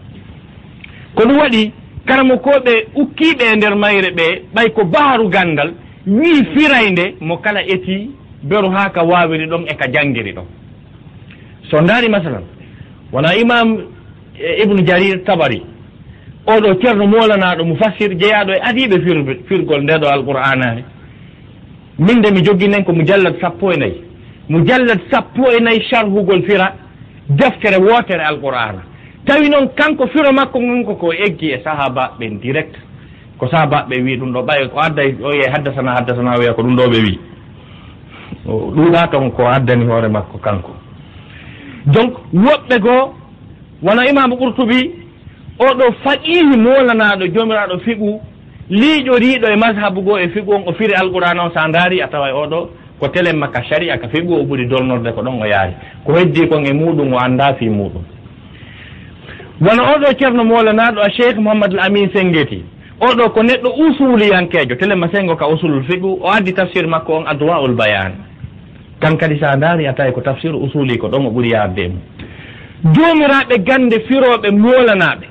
Ko 1.14 1.23
ɗum 1.25 1.38
waɗi 1.38 1.73
karamo 2.06 2.37
koɓe 2.38 2.87
ukkiɓe 2.94 3.44
e 3.52 3.56
nder 3.56 3.75
mayre 3.76 4.11
ɓe 4.11 4.26
ɓay 4.54 4.68
ko 4.73 4.85
baaru 4.85 5.28
gandal 5.28 5.73
wii 6.06 6.44
firaynde 6.54 7.14
mo 7.21 7.37
kala 7.38 7.61
eti 7.62 8.11
beru 8.42 8.71
ha 8.71 8.90
ka 8.90 9.02
wawiri 9.04 9.47
ɗon 9.47 9.64
e 9.68 9.75
ka 9.76 9.87
janngiri 9.92 10.32
ɗon. 10.32 10.47
So 11.71 11.80
ndaari 11.80 12.09
masalan 12.09 12.44
wona 13.12 13.35
imam 13.37 13.78
e, 14.38 14.62
ibnu 14.62 14.85
jarir 14.87 15.23
tabari 15.25 15.62
oɗo 16.47 16.75
ceerno 16.82 17.06
molanaɗo 17.06 17.64
mo 17.64 17.76
fassir 17.76 18.11
jeeyaɗo 18.18 18.52
e 18.52 18.61
adiɓe 18.62 19.00
fir 19.04 19.37
firgol 19.49 19.82
ndeɗo 19.82 20.06
alqur'anare 20.09 20.85
min 21.99 22.21
de 22.21 22.30
mi 22.32 22.42
jogginen 22.44 22.85
ko 22.85 22.92
mujallat 22.92 23.38
sappo 23.40 23.71
e 23.73 23.76
nayi. 23.76 24.02
Mujallat 24.49 25.00
sappo 25.11 25.50
e 25.52 25.61
nayyi 25.61 25.80
charhugol 25.88 26.42
fira 26.42 26.75
deftere 27.28 27.76
wotere 27.78 28.25
alqur'ana 28.25 28.82
tawi 29.26 29.48
noon 29.48 29.68
kanko 29.74 30.06
firo 30.06 30.32
makko 30.32 30.58
gonko 30.58 30.94
ko 30.94 31.12
eggi 31.12 31.52
e 31.52 31.60
sahaba 31.64 32.14
sahabaɓe 32.18 32.40
direct. 32.40 32.76
Ko 33.38 33.48
sahabaɓe 33.48 34.02
wi 34.02 34.16
ɗum 34.16 34.32
ɗo 34.32 34.42
ɓay 34.42 34.68
ko 34.68 34.78
adda 34.80 35.02
e, 35.04 35.16
o 35.22 35.32
ye 35.32 35.50
haddasana 35.50 35.94
haddasana 35.94 36.38
wiya 36.38 36.54
ko 36.54 36.62
ɗum 36.62 36.76
ɗo 36.76 36.88
ɓe 36.90 36.98
wi 37.02 37.18
ɗuɗa 38.46 39.08
toon 39.10 39.30
ko 39.30 39.46
addani 39.46 39.86
hoore 39.86 40.08
makko 40.08 40.38
kanko. 40.38 40.70
Donc 41.86 42.14
woɓɓe 42.34 42.78
goo 42.80 43.14
wona 43.82 44.08
imamu 44.08 44.36
ɓurtubi 44.36 44.90
oɗo 45.58 45.92
faqihi 46.04 46.56
molanaɗo 46.56 47.26
jomiraɗo 47.34 47.78
fiɓu 47.78 48.20
liiƴoriɗo 48.70 49.46
e 49.52 49.56
mashabu 49.56 50.02
goo 50.02 50.18
e 50.18 50.28
fiɓu 50.28 50.50
on 50.54 50.62
o 50.66 50.72
firi 50.72 50.94
alqurana 50.94 51.44
on 51.44 51.50
sa 51.54 51.68
daari 51.68 52.00
a 52.00 52.08
tawa 52.08 52.32
oɗo 52.32 52.68
ko 53.00 53.08
telen 53.08 53.36
makka 53.36 53.62
sari 53.68 53.90
a 53.90 53.98
ka 53.98 54.08
fiɓu 54.08 54.32
o 54.34 54.44
ɓuri 54.44 54.66
dolnorde 54.66 55.12
ko 55.12 55.22
ɗon 55.22 55.42
o 55.42 55.46
yaari. 55.46 55.72
Ko 56.04 56.12
heddi 56.14 56.48
kon 56.48 56.64
e 56.64 56.72
muɗum 56.72 57.12
o 57.12 57.18
anda 57.18 57.54
fi 57.54 57.68
muɗum. 57.68 58.02
wona 59.64 59.83
oɗo 59.95 60.07
ceerno 60.19 60.45
molanaɗo 60.45 61.00
a 61.00 61.11
cheikh 61.11 61.37
mouhamadoul 61.38 61.81
amin 61.81 62.11
sengeti. 62.14 62.64
Oɗo 63.00 63.31
ko 63.35 63.42
neɗɗo 63.42 63.69
usuliyankejo 63.85 64.75
telema 64.76 65.09
sengo 65.12 65.37
ka 65.37 65.47
usulul 65.49 65.85
figu 65.85 66.19
o 66.23 66.28
addi 66.31 66.52
tafsir 66.52 66.87
makko 66.87 67.12
on 67.14 67.26
adwaul 67.26 67.75
bayan. 67.75 68.12
Kan 69.00 69.16
kadi 69.16 69.38
sa 69.38 69.57
ndaari 69.57 69.87
a 69.87 69.92
tawi 69.92 70.12
ko 70.12 70.21
tafsir 70.21 70.54
usuli 70.54 70.99
ko 70.99 71.09
ɗon 71.09 71.26
o 71.26 71.31
ɓuuri 71.31 71.50
yaabde 71.50 71.88
mum. 71.88 72.00
Joomiraaɓe 72.95 73.59
gande 73.64 73.97
firoɓe 74.09 74.50
molanaɓe 74.50 75.26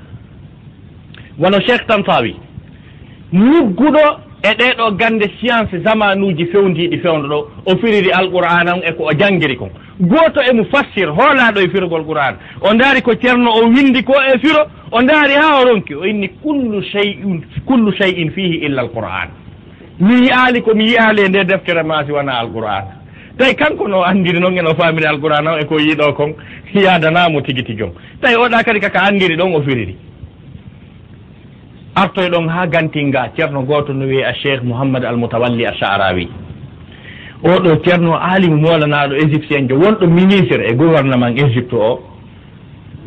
wono 1.40 1.60
cheikh 1.60 1.86
tan 1.88 2.04
fawi 2.04 2.36
nugguɗo 3.34 4.31
e 4.44 4.54
ɗeɗo 4.54 4.92
gande 4.98 5.30
science 5.40 5.78
zamanuji 5.84 6.46
fewndiɗi 6.48 6.98
fewndo 7.00 7.28
ɗo 7.28 7.48
o 7.66 7.78
firiri 7.78 8.12
alqur'ana 8.12 8.74
on 8.74 8.82
e 8.84 8.92
ko 8.94 9.04
o 9.06 9.14
jangiri 9.14 9.56
kon. 9.56 9.70
Goto 10.00 10.42
emo 10.42 10.64
fassir 10.66 11.10
hoolaɗo 11.10 11.60
e 11.62 11.70
firgol 11.70 12.04
qur'ana 12.06 12.38
o 12.62 12.74
daari 12.74 13.02
ko 13.04 13.14
ceerno 13.16 13.52
o 13.52 13.68
windi 13.68 14.04
ko 14.04 14.14
e 14.14 14.40
firo 14.40 14.66
o 14.92 15.02
daari 15.04 15.34
ha 15.34 15.62
o 15.62 15.66
ronki 15.66 15.94
o 15.94 16.06
inni 16.06 16.30
kullu 16.42 16.82
cheyin 16.92 17.44
kullu 17.68 17.92
cheyin 17.94 18.32
fihi 18.32 18.66
illa 18.66 18.82
alqur'an. 18.82 19.30
Mi 20.00 20.14
yiyaali 20.26 20.62
komi 20.64 20.86
yiyaali 20.88 21.22
e 21.22 21.30
nde 21.30 21.44
deftere 21.46 21.84
masi 21.84 22.12
wona 22.12 22.40
alqur'ana 22.40 23.02
tawi 23.38 23.56
kanko 23.56 23.88
no 23.88 24.04
andiri 24.04 24.40
noon 24.40 24.58
eno 24.58 24.74
famiri 24.74 25.06
alqur'ana 25.06 25.54
o 25.54 25.58
e 25.60 25.66
ko 25.66 25.76
yiiɗo 25.78 26.14
kon 26.16 26.34
yadanamo 26.74 27.42
tigui 27.42 27.64
tigi 27.64 27.84
on. 27.84 27.94
Tawi 28.20 28.36
oɗa 28.36 28.64
kadi 28.64 28.80
kaka 28.80 29.04
andiri 29.04 29.36
ɗon 29.38 29.56
o 29.56 29.62
firiri. 29.62 29.96
artoy 32.02 32.30
ɗon 32.30 32.48
ha 32.50 32.68
gantinga 32.68 33.32
ceerno 33.36 33.62
goto 33.64 33.94
no 33.94 34.06
wiye 34.06 34.24
a 34.26 34.34
cheikh 34.34 34.64
mouhammad 34.64 35.04
almoutawalli 35.06 35.66
a 35.66 35.74
saharawi 35.80 36.28
oɗo 37.44 37.76
ceerno 37.84 38.14
alimu 38.16 38.58
molanaɗo 38.58 39.16
égyptien 39.16 39.68
jo 39.70 39.76
wonɗo 39.76 40.08
ministre 40.08 40.62
e 40.70 40.74
gouvernement 40.76 41.36
égypte 41.38 41.74
o. 41.76 42.00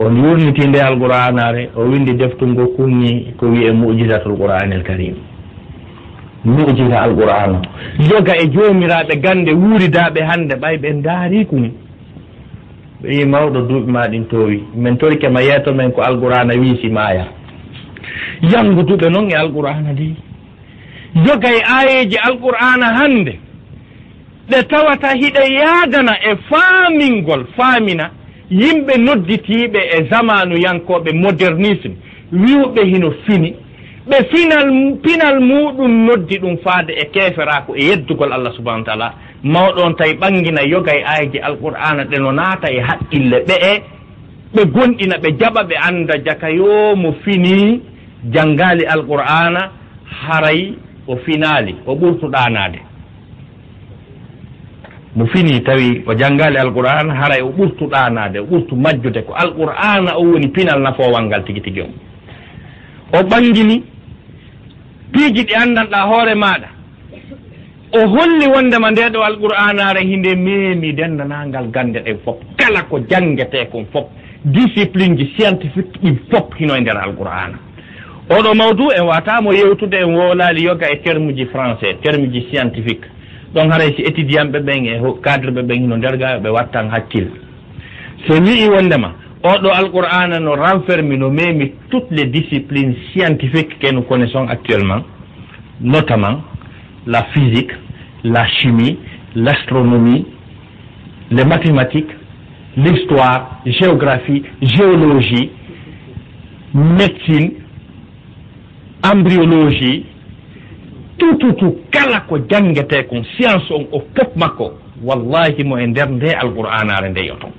On 0.01 0.11
yurniti 0.17 0.67
nde 0.69 0.77
alqouranare 0.83 1.71
o 1.77 1.83
windi 1.83 2.15
deftungo 2.15 2.67
kunni 2.77 3.33
ko 3.39 3.47
wiye 3.47 3.71
mujisatul 3.73 4.37
qouranil 4.37 4.83
karim. 4.83 5.15
Mujiza 6.45 7.01
alqouran. 7.03 7.55
O 7.55 8.03
joga 8.03 8.35
e 8.37 8.47
joomiraaɓe 8.51 9.17
gande 9.23 9.53
wuuridaɓe 9.53 10.21
hande 10.29 10.55
ɓay 10.57 10.77
ɓe 10.79 10.93
daari 11.03 11.47
kum 11.47 11.71
ɓe 13.03 13.09
wi 13.09 13.25
mawɗo 13.25 13.61
duuɓi 13.69 13.91
ma 13.93 14.09
ɗin 14.09 14.25
towi. 14.27 14.65
Min 14.75 14.97
torike 14.99 15.29
ma 15.29 15.41
yeeto 15.43 15.73
men 15.75 15.93
ko 15.93 16.03
alqourana 16.03 16.55
wiisi 16.55 16.89
maaya. 16.91 17.25
jannguduɓe 18.51 19.09
noon 19.11 19.31
e 19.31 19.35
alqur'ana 19.35 19.93
ndi 19.93 20.17
joga 21.25 21.49
e 21.53 21.61
ayeji 21.79 22.17
alqur'ana 22.19 22.87
hande 22.99 23.39
ɗe 24.51 24.63
tawata 24.69 25.09
hiɗe 25.15 25.43
yaadana 25.55 26.13
e 26.31 26.37
faamingol 26.51 27.45
faamina. 27.57 28.11
Yimɓe 28.51 28.95
nodditiiɓe 28.99 29.81
e 29.97 30.09
zamanu 30.11 30.57
yankoɓe 30.65 31.11
modernisme. 31.15 31.95
Wiwɓe 32.33 32.83
hino 32.85 33.11
fini. 33.27 33.55
Ɓe 34.09 34.17
final 34.31 34.69
pinal 35.03 35.41
muɗum 35.41 35.93
noddi 36.07 36.39
ɗum 36.39 36.57
faade 36.65 36.91
e 36.93 37.05
keeferako 37.13 37.75
e 37.77 37.85
yeddugol 37.89 38.33
allah 38.33 38.53
subahana 38.57 38.85
taala. 38.85 39.15
Mawɗon 39.45 39.97
tawi 39.97 40.15
ɓangina 40.15 40.63
yoga 40.69 40.93
e 40.95 41.03
ayeji 41.05 41.39
alqur'ana 41.39 42.05
ɗe 42.05 42.19
no 42.19 42.33
naata 42.33 42.69
e 42.71 42.81
haqqille 42.81 43.39
ɓe 43.49 43.55
e 43.73 43.83
ɓe 44.55 44.63
gonɗina 44.75 45.17
ɓe 45.23 45.29
jaɓa 45.41 45.63
ɓe 45.65 45.75
annda 45.89 46.15
jaka 46.25 46.51
yo 46.51 46.95
mo 46.97 47.13
finii 47.25 47.81
janngaali 48.33 48.85
alqur'ana 48.87 49.71
haray 50.27 50.75
o 51.07 51.17
finaali 51.17 51.75
o 51.87 51.95
ɓurtuɗanaade 51.95 52.79
mo 55.17 55.27
fini 55.27 55.61
tawi 55.63 56.03
o 56.07 56.15
janngaali 56.15 56.57
alqur'ana 56.59 57.15
haray 57.15 57.41
o 57.43 57.49
ɓurtuɗanaade 57.51 58.39
o 58.39 58.45
ɓurtu 58.45 58.77
majjude 58.77 59.23
ko 59.27 59.33
alqur'ana 59.35 60.17
o 60.17 60.23
woni 60.25 60.49
pinal 60.49 60.81
nafowal 60.81 61.25
ngal 61.27 61.45
tigi 61.45 61.61
tigi 61.61 61.81
on. 61.83 61.93
O 63.13 63.23
ɓangini 63.23 63.83
piiji 65.13 65.45
ɗi 65.45 65.55
anndanɗa 65.55 65.99
hoore 66.09 66.35
maaɗa 66.35 66.69
o 67.93 68.01
holli 68.09 68.47
wondema 68.55 68.91
nde 68.91 69.11
ɗo 69.13 69.21
alqur'anare 69.23 70.01
hinde 70.03 70.35
meemi 70.35 70.93
dendanangal 70.95 71.67
gande 71.71 71.99
ɗen 72.01 72.19
fof 72.25 72.37
kala 72.57 72.83
ko 72.91 72.99
jangete 73.11 73.69
kon 73.71 73.85
fof 73.93 74.07
discipline 74.45 75.17
ji 75.17 75.27
scientifique 75.37 75.99
ɗi 76.03 76.11
fof 76.31 76.55
hino 76.59 76.75
e 76.77 76.81
nder 76.81 76.97
alqur'ana 76.97 77.59
oɗo 78.31 78.55
mawdu 78.55 78.91
en 78.97 79.05
watamo 79.07 79.53
yewtude 79.53 79.95
en 79.95 80.15
wolali 80.15 80.65
yoga 80.65 80.91
e 80.91 80.97
terme 81.03 81.35
ji 81.35 81.47
français 81.47 81.97
terme 82.03 82.31
ji 82.33 82.47
scientifique. 82.51 83.05
Ɗon 83.55 83.71
haray 83.71 83.95
si 83.97 84.03
étudiant 84.03 84.51
ɓe 84.51 84.61
ɓen 84.61 84.87
e 84.87 85.01
cadre 85.23 85.51
ɓe 85.51 85.63
ɓen 85.63 85.83
hino 85.83 85.97
nder 85.97 86.17
ga 86.17 86.39
ɓe 86.39 86.49
wattan 86.49 86.89
hakkille. 86.91 87.31
So 88.27 88.35
wii 88.35 88.69
wondema 88.69 89.13
oɗo 89.43 89.69
alqur'ana 89.71 90.41
no 90.41 90.55
renfermi 90.57 91.19
no 91.19 91.31
memi 91.31 91.73
toutes 91.91 92.11
les 92.11 92.27
disciplines 92.27 92.95
scientifiques 93.13 93.79
que 93.79 93.93
nous 93.93 94.03
connaissons 94.03 94.49
actuellement 94.49 95.03
notamment 95.83 96.41
la 97.07 97.25
physique 97.35 97.73
la 98.25 98.47
chimie 98.47 98.99
l'astronomie 99.35 100.27
les 101.31 101.45
mathématiques 101.45 102.11
l'histoire 102.79 103.61
géographie 103.67 104.45
géologie 104.63 105.51
médecine 106.73 107.64
embryologie 109.13 110.05
tout 111.19 111.37
tout 111.39 111.53
tout 111.53 111.77
kala 111.91 112.21
ko 112.29 112.39
jangete 112.51 113.07
kon 113.09 113.25
science 113.37 113.71
on 113.71 113.87
o 113.93 114.01
fof 114.17 114.35
makko 114.37 114.73
wallahi 115.03 115.65
mo 115.65 115.79
e 115.79 115.87
nder 115.87 116.09
nde 116.11 116.31
alqur'anaare 116.43 117.09
nde 117.11 117.27
yoton 117.27 117.53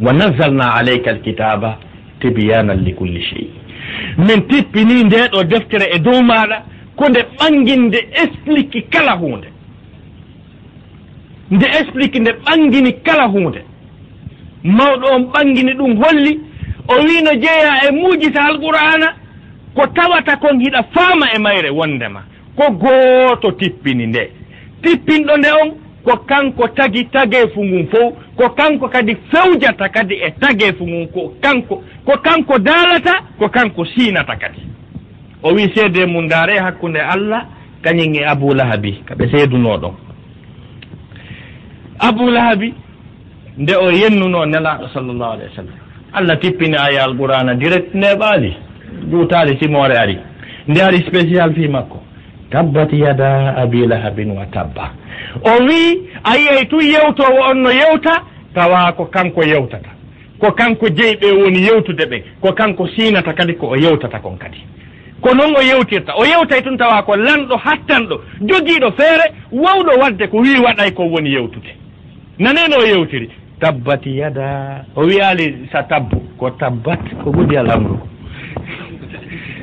wa 0.00 0.12
nazzalna 0.12 0.74
aleyka 0.74 1.10
alkitaba 1.10 1.78
tibiyanan 2.20 2.84
li 2.84 2.92
culli 2.94 3.20
chey 3.22 3.48
min 4.18 4.40
tippini 4.48 5.04
nde 5.04 5.16
ɗo 5.32 5.44
deftere 5.44 5.86
e 5.94 5.98
dow 5.98 6.22
maɗa 6.22 6.62
ko 6.96 7.08
nde 7.08 7.20
ɓannginde 7.38 7.98
explique 8.22 8.88
kala 8.90 9.12
hunde. 9.16 9.48
Nde 11.50 11.64
explique 11.80 12.18
nde 12.20 12.30
ɓangini 12.44 12.92
kala 13.04 13.26
hunde. 13.28 13.60
Mawɗo 14.64 15.06
on 15.14 15.22
ɓangini 15.32 15.72
ɗum 15.74 15.96
holli 16.02 16.40
o 16.88 16.94
wino 17.06 17.30
jeeya 17.42 17.88
e 17.88 17.92
muujita 17.92 18.44
alqur'ana 18.44 19.08
ko 19.76 19.86
tawata 19.86 20.36
kon 20.36 20.58
hiɗa 20.60 20.82
faama 20.94 21.26
e 21.34 21.38
mayre 21.38 21.70
wondema 21.70 22.22
ko 22.56 22.70
gooto 22.72 23.52
tippini 23.52 24.06
nde. 24.06 24.30
Tippinɗo 24.82 25.36
nde 25.36 25.48
on 25.62 25.70
ko 26.04 26.16
kanko 26.16 26.68
tagi 26.68 27.04
tageefu 27.04 27.64
ngun 27.64 27.86
fof 27.92 28.14
ko 28.36 28.48
kanko 28.50 28.88
kadi 28.88 29.16
fewjata 29.30 29.88
kadi 29.88 30.14
e 30.14 30.30
tageefu 30.40 30.86
ngun 30.86 31.06
ko 31.12 31.34
kanko 31.42 31.82
ko 32.06 32.12
kanko 32.24 32.58
daalata 32.58 33.14
ko 33.38 33.48
kanko 33.48 33.84
siinata 33.84 34.36
kadi. 34.36 34.60
O 35.42 35.52
wii 35.54 35.72
seede 35.74 36.06
mum 36.06 36.24
ndaare 36.24 36.58
hakkunde 36.58 37.00
allah 37.00 37.44
kañum 37.82 38.14
e 38.14 38.24
abou 38.24 38.54
lahabi 38.54 39.02
kaɓe 39.08 39.28
seedunoo 39.30 39.94
abou 41.98 42.30
lahabi 42.30 42.74
nde 43.58 43.74
o 43.76 43.90
yennunoo 43.90 44.46
nelaaɗo 44.46 44.88
sallllahu 44.94 45.32
alayhi 45.32 45.50
wa 45.50 45.56
sallam. 45.56 45.78
Allah 46.12 46.38
tippini 46.40 46.76
aya 46.76 47.04
alqurana 47.04 47.54
direct 47.54 47.94
neɓaali 47.94 48.65
juutaali 49.10 49.58
simoore 49.60 49.98
ari. 49.98 50.18
Nde 50.68 50.82
ari 50.82 50.98
spécial 51.06 51.54
fii 51.54 51.68
makko. 51.68 52.02
Tabbat 52.50 52.92
yada 52.92 53.56
abi 53.56 53.86
lahabin 53.86 54.30
wa 54.30 54.46
tabba. 54.46 54.90
O 55.44 55.64
wii 55.64 56.08
a 56.24 56.36
yiyay 56.36 56.64
tu 56.66 56.80
yewtoowo 56.80 57.50
on 57.50 57.54
no 57.62 57.70
yewta 57.70 58.22
tawaa 58.54 58.92
ko 58.92 59.04
kanko 59.06 59.42
yewtata. 59.44 59.88
Ko 60.38 60.52
kanko 60.52 60.88
jeyi 60.88 61.16
ɓe 61.16 61.30
woni 61.42 61.62
yewtude 61.62 62.04
ɓe 62.06 62.22
ko 62.40 62.52
kanko 62.52 62.88
siinata 62.88 63.32
kadi 63.32 63.54
ko 63.54 63.66
o 63.68 63.76
yewtata 63.76 64.18
kon 64.18 64.36
kadi. 64.38 64.58
Ko 65.20 65.34
noon 65.34 65.56
o 65.56 65.62
yewtirta 65.62 66.12
o 66.16 66.24
yewtay 66.24 66.62
tun 66.62 66.76
tawa 66.78 67.02
ko 67.02 67.16
lanɗo 67.16 67.56
hattanɗo 67.56 68.20
jogiiɗo 68.40 68.92
feere 68.96 69.32
wawɗo 69.52 70.00
wadde 70.00 70.26
ko 70.28 70.36
wii 70.38 70.58
waɗay 70.64 70.90
ko 70.94 71.02
woni 71.08 71.30
yewtude. 71.32 71.70
Naneno 72.38 72.76
o 72.78 72.86
yewtiri. 72.86 73.30
Tabbat 73.60 74.06
yada 74.06 74.84
o 74.94 75.00
wiyaali 75.06 75.68
sa 75.72 75.82
tabbu. 75.82 76.16
Ko 76.38 76.50
tabbat 76.50 77.00
ko 77.24 77.30
ɓudi 77.30 77.56
alamru. 77.56 77.98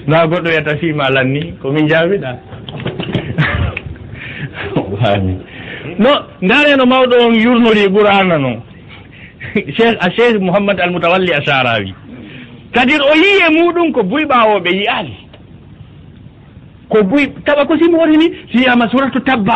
na 0.08 0.26
goɗɗo 0.28 0.50
wiyata 0.50 0.78
fima 0.78 1.10
lanni 1.10 1.54
komin 1.62 1.88
jawiɗa 1.88 2.38
wami 5.02 5.34
no 6.00 6.10
ndareno 6.42 6.86
mawɗo 6.86 7.16
on 7.28 7.34
yurnori 7.36 7.80
e 7.86 7.90
ɓurana 7.90 8.38
noon 8.38 8.62
cheikh 9.78 9.98
a 10.00 10.10
cheikh 10.10 10.40
mouhammad 10.40 10.80
almoutawalli 10.80 11.32
a 11.34 11.42
sarawi 11.46 11.94
kadir 12.74 13.02
o 13.02 13.14
yii 13.16 13.44
e 13.48 13.50
muɗum 13.58 13.92
ko 13.94 14.04
buy 14.04 14.24
ɓawoɓe 14.26 14.70
yiyali 14.72 15.24
ko 16.94 17.04
buy 17.04 17.26
taɓa 17.46 17.66
ko 17.66 17.78
simi 17.78 17.96
woni 17.96 18.18
ni 18.18 18.28
siyama 18.52 18.88
suratu 18.90 19.20
tabba. 19.22 19.56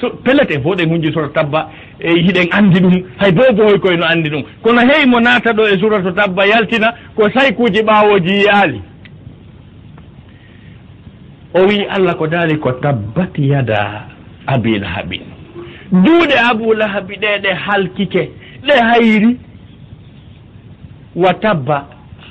So 0.00 0.10
pellete 0.24 0.60
fof 0.62 0.76
ɗen 0.76 0.90
hunji 0.90 1.12
suratu 1.12 1.32
tabba 1.34 1.70
e 2.00 2.10
hiɗen 2.12 2.48
andi 2.52 2.80
ɗum. 2.80 3.02
Hay 3.18 3.32
boo 3.32 3.78
koye 3.80 3.96
no 3.96 4.04
andi 4.06 4.30
ɗum. 4.30 4.42
Kono 4.62 4.80
hey 4.80 5.06
mo 5.06 5.18
naata 5.20 5.52
ɗo 5.52 5.66
e 5.66 5.78
suratu 5.80 6.12
tabba 6.14 6.46
yaltina 6.46 6.94
ko 7.16 7.28
saykuji 7.34 7.82
ɓawoji 7.82 8.30
yiyali 8.32 8.80
o 11.58 11.66
wii 11.66 11.84
allah 11.96 12.14
ko 12.16 12.26
daali 12.26 12.56
ko 12.58 12.72
tabbat 12.72 13.38
yada 13.38 14.04
abi 14.46 14.78
lahabi. 14.78 15.20
Duuɗe 15.92 16.36
abou 16.50 16.74
lahabi 16.74 17.16
ɗe 17.16 17.38
ɗe 17.42 17.50
halkike 17.54 18.22
ɗe 18.66 18.74
hayri. 18.88 19.36
Wa 21.16 21.34
tabba 21.34 21.86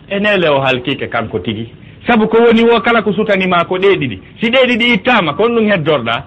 enele 0.09 0.47
o 0.49 0.59
halkike 0.61 1.07
kanko 1.09 1.39
tigi. 1.39 1.67
Sabu 2.07 2.27
ko 2.27 2.37
woni 2.37 2.63
wo 2.63 2.79
kala 2.81 3.01
ko 3.01 3.11
sutanima 3.13 3.65
ko 3.65 3.75
ɗe 3.77 3.95
ɗiɗi. 3.99 4.17
Si 4.41 4.49
ɗe 4.51 4.59
ɗiɗi 4.67 4.93
ittama 4.93 5.33
kon 5.33 5.49
ɗum 5.55 5.69
heddorɗa. 5.71 6.23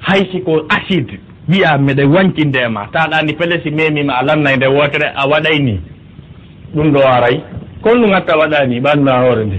Haysi 0.00 0.40
ko 0.44 0.66
acide 0.68 1.18
wiya 1.48 1.78
meɗe 1.78 2.04
wancindema 2.04 2.88
taɗani 2.92 3.32
pele 3.36 3.60
si 3.62 3.70
memima 3.70 4.14
a 4.18 4.22
lannay 4.24 4.56
nde 4.56 4.66
wotere 4.66 5.12
a 5.14 5.26
waɗay 5.28 5.58
ni. 5.60 5.80
Ɗum 6.74 6.92
ɗo 6.92 7.00
aray 7.06 7.40
kon 7.82 8.00
ɗum 8.00 8.12
hatta 8.12 8.36
waɗani 8.38 8.80
ɓanna 8.80 9.20
hoore 9.20 9.44
nde. 9.44 9.58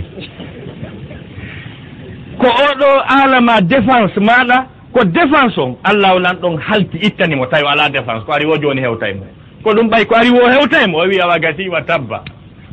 ko 2.45 2.51
oɗo 2.69 2.89
alama 3.07 3.61
défense 3.61 4.19
maɗa 4.19 4.57
ko 4.93 5.03
défense 5.05 5.57
on 5.57 5.75
allah 5.83 6.15
onan 6.15 6.35
ɗon 6.41 6.57
halti 6.61 6.97
ittanimo 6.97 7.45
tawi 7.47 7.65
ala 7.67 7.89
défense 7.89 8.23
ko 8.25 8.31
ari 8.33 8.45
wo 8.45 8.57
joni 8.57 8.81
hewtay 8.81 9.13
mo. 9.13 9.25
Ko 9.63 9.71
ɗum 9.73 9.89
ɓay 9.89 10.05
ko 10.05 10.15
ari 10.15 10.29
wo 10.29 10.47
hewtay 10.49 10.87
mo 10.87 10.97
o 10.99 11.07
wi 11.07 11.19
awa 11.21 11.39
gasima 11.39 11.81
tabba 11.81 12.23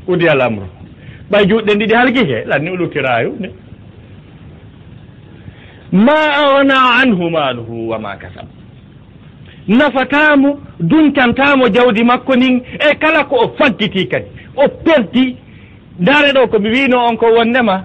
udi 0.07 0.29
alamru 0.29 0.67
ɓay 1.31 1.47
juɗɗen 1.49 1.79
ɗiɗi 1.79 1.95
halkike 1.95 2.45
lanni 2.47 2.71
ulutira 2.71 3.23
ne 3.41 3.49
ma 5.93 6.13
awana 6.37 6.75
anhu 7.03 7.31
maluhu 7.31 7.89
wa 7.89 7.99
ma 7.99 8.17
kasab. 8.17 8.47
Nafatamo 9.69 10.59
duncantamo 10.81 11.69
jawdi 11.69 12.05
makko 12.05 12.37
nin 12.37 12.63
e 12.91 12.95
kala 13.01 13.25
ko 13.25 13.37
o 13.37 13.49
faggiti 13.59 14.07
kadi. 14.09 14.27
O 14.57 14.69
perdi 14.69 15.37
ndaare 16.01 16.33
ɗo 16.33 16.47
komi 16.49 16.69
wino 16.71 16.99
on 17.09 17.17
ko 17.17 17.27
wondema 17.37 17.85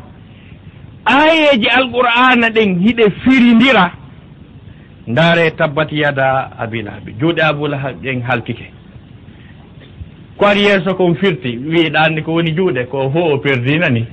ayeji 1.07 1.67
alqur'ana 1.69 2.49
ɗen 2.49 2.79
hiɗe 2.79 3.09
firindira. 3.23 3.91
Ndaare 5.07 5.51
tabbat 5.51 5.91
yada 5.91 6.51
abilahabi 6.59 7.13
juuɗe 7.19 7.41
abulahab 7.43 7.95
ɗen 8.03 8.21
halkike. 8.21 8.71
Ko 10.37 10.45
ari 10.45 10.61
yeeso 10.61 10.95
kon 10.95 11.15
firti 11.15 11.57
wiiɗanni 11.57 12.21
ko 12.23 12.31
woni 12.33 12.51
juuɗe 12.55 12.85
ko 12.89 13.09
fof 13.13 13.33
o 13.33 13.37
perdina 13.37 13.89
ni 13.89 14.05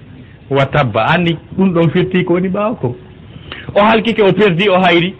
wa 0.51 0.67
tabba. 0.67 1.07
Anndi 1.15 1.37
ɗum 1.59 1.73
ɗon 1.75 1.91
firti 1.91 2.25
ko 2.25 2.35
woni 2.35 2.49
ɓaawa 2.49 2.75
ko. 2.81 2.97
O 3.75 3.81
halkike 3.83 4.23
o 4.23 4.33
perdi 4.33 4.69
o 4.69 4.79
hayri. 4.81 5.15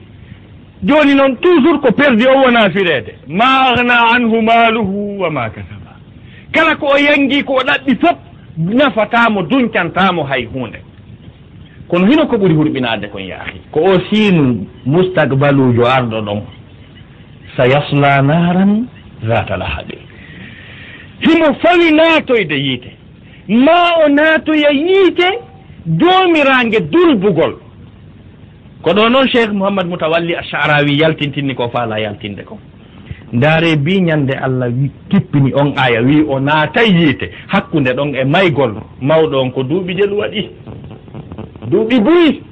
Jooni 0.83 1.15
noon 1.15 1.37
toujours 1.37 1.81
ko 1.81 1.93
perdi 1.93 2.25
o 2.27 2.39
wona 2.43 2.71
fireede. 2.71 3.15
Ma 3.27 3.73
agna 3.73 3.95
anhu 4.15 4.43
maaluhu 4.43 5.19
wa 5.21 5.31
ma 5.31 5.49
kasaba. 5.51 5.97
Kala 6.53 6.77
ko 6.77 6.87
o 6.87 6.97
yangi 6.99 7.43
ko 7.45 7.55
o 7.55 7.63
ɗaɓɓi 7.63 7.97
fof 8.01 8.17
nafatamo 8.57 9.43
duñcantamo 9.43 10.23
hay 10.25 10.45
hunde 10.47 10.79
kono 11.89 12.07
hino 12.07 12.27
ko 12.27 12.37
ɓuri 12.37 12.55
hurɓinade 12.55 13.09
kon 13.11 13.21
yaahi. 13.23 13.61
Ko 13.71 13.81
o 13.81 14.01
siinu 14.11 14.67
mustaqbalujo 14.87 15.85
arɗo 15.87 16.21
ɗon. 16.23 16.41
Sa 17.57 17.67
yasla 17.67 18.23
naran 18.23 18.87
zata 19.27 19.57
lahaɓe 19.57 19.95
himo 21.21 21.55
fawi 21.63 21.93
naatoyde 21.93 22.55
yiite. 22.59 22.91
Ma 23.49 24.05
o 24.05 24.09
naatoya 24.09 24.71
yiite 24.73 25.29
doomiraange 25.87 26.81
dulbugol. 26.81 27.55
Ko 28.83 28.91
ɗo 28.91 29.09
noon 29.09 29.29
cheikh 29.29 29.53
mouhammad 29.53 29.87
moutawalli 29.87 30.35
acharawi 30.37 30.99
yaltintinni 31.01 31.55
ko 31.55 31.69
faala 31.69 31.99
yaltinde 32.01 32.43
ko. 32.45 32.59
Ndaare 33.33 33.77
bi 33.77 34.01
ñande 34.01 34.35
allah 34.43 34.69
wi 34.69 34.91
kippini 35.11 35.53
on 35.55 35.73
aya 35.77 36.01
wi 36.03 36.25
o 36.29 36.39
naatay 36.41 36.89
yiite. 36.91 37.31
Hakkunde 37.49 37.93
ɗon 37.95 38.15
e 38.15 38.25
maygol 38.25 38.75
mawɗo 39.01 39.41
on 39.41 39.51
ko 39.51 39.63
duuɓi 39.63 39.95
jelu 39.97 40.17
waɗi. 40.19 40.51
duuɓi 41.71 42.01
buyi. 42.01 42.43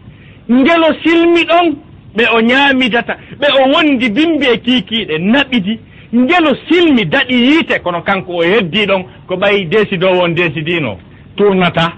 Ngelo 0.51 0.87
silmi 1.05 1.45
ɗon 1.45 1.77
ɓe 2.17 2.25
o 2.37 2.41
ñaamidata 2.41 3.17
ɓe 3.41 3.47
o 3.61 3.71
wondi 3.73 4.09
bimbi 4.11 4.47
e 4.47 4.57
kiikiiɗe 4.59 5.19
naɓidi 5.19 5.79
ngelo 6.15 6.51
silmi 6.69 7.05
daɗi 7.05 7.35
yiite 7.35 7.79
kono 7.83 8.03
kanko 8.03 8.33
o 8.37 8.43
heddii 8.43 8.87
ɗon 8.87 9.03
ko 9.27 9.35
ɓayi 9.37 9.65
décidowo 9.69 10.23
on 10.25 10.29
décidiino 10.35 10.99
tournata 11.37 11.93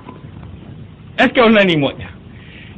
est 1.18 1.28
ce 1.28 1.32
que 1.32 1.40
o 1.40 1.48
nani 1.48 1.76
moƴƴa? 1.76 2.08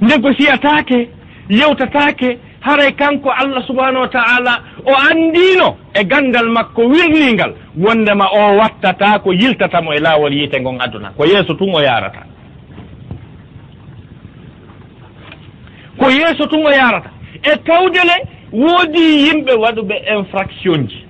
Ndego 0.00 0.32
siyataake 0.34 1.08
yewtataake 1.50 2.38
haray 2.60 2.92
kanko 2.92 3.30
allah 3.30 3.62
subahanahu 3.66 4.02
wa 4.02 4.08
taala 4.08 4.60
o 4.84 4.92
anndino 5.10 5.76
e 5.94 6.04
ganndal 6.04 6.48
makko 6.48 6.82
wirningal 6.88 7.54
wondema 7.78 8.28
o 8.32 8.56
wattata 8.58 9.18
ko 9.18 9.32
yiltatamo 9.32 9.92
e 9.94 9.98
laawol 10.00 10.32
yiite 10.32 10.60
ngon 10.60 10.80
aduna. 10.80 11.10
Ko 11.16 11.24
yeeso 11.26 11.54
tun 11.54 11.74
o 11.74 11.80
yarata 11.80 12.22
ko 15.98 16.10
yeeso 16.10 16.46
tun 16.46 16.66
o 16.66 16.70
yarata. 16.70 17.10
E 17.42 17.56
tawdele 17.64 18.16
woodi 18.52 19.26
yimɓe 19.26 19.52
waɗuɓe 19.62 19.94
infraction 20.18 20.86
ji. 20.88 21.04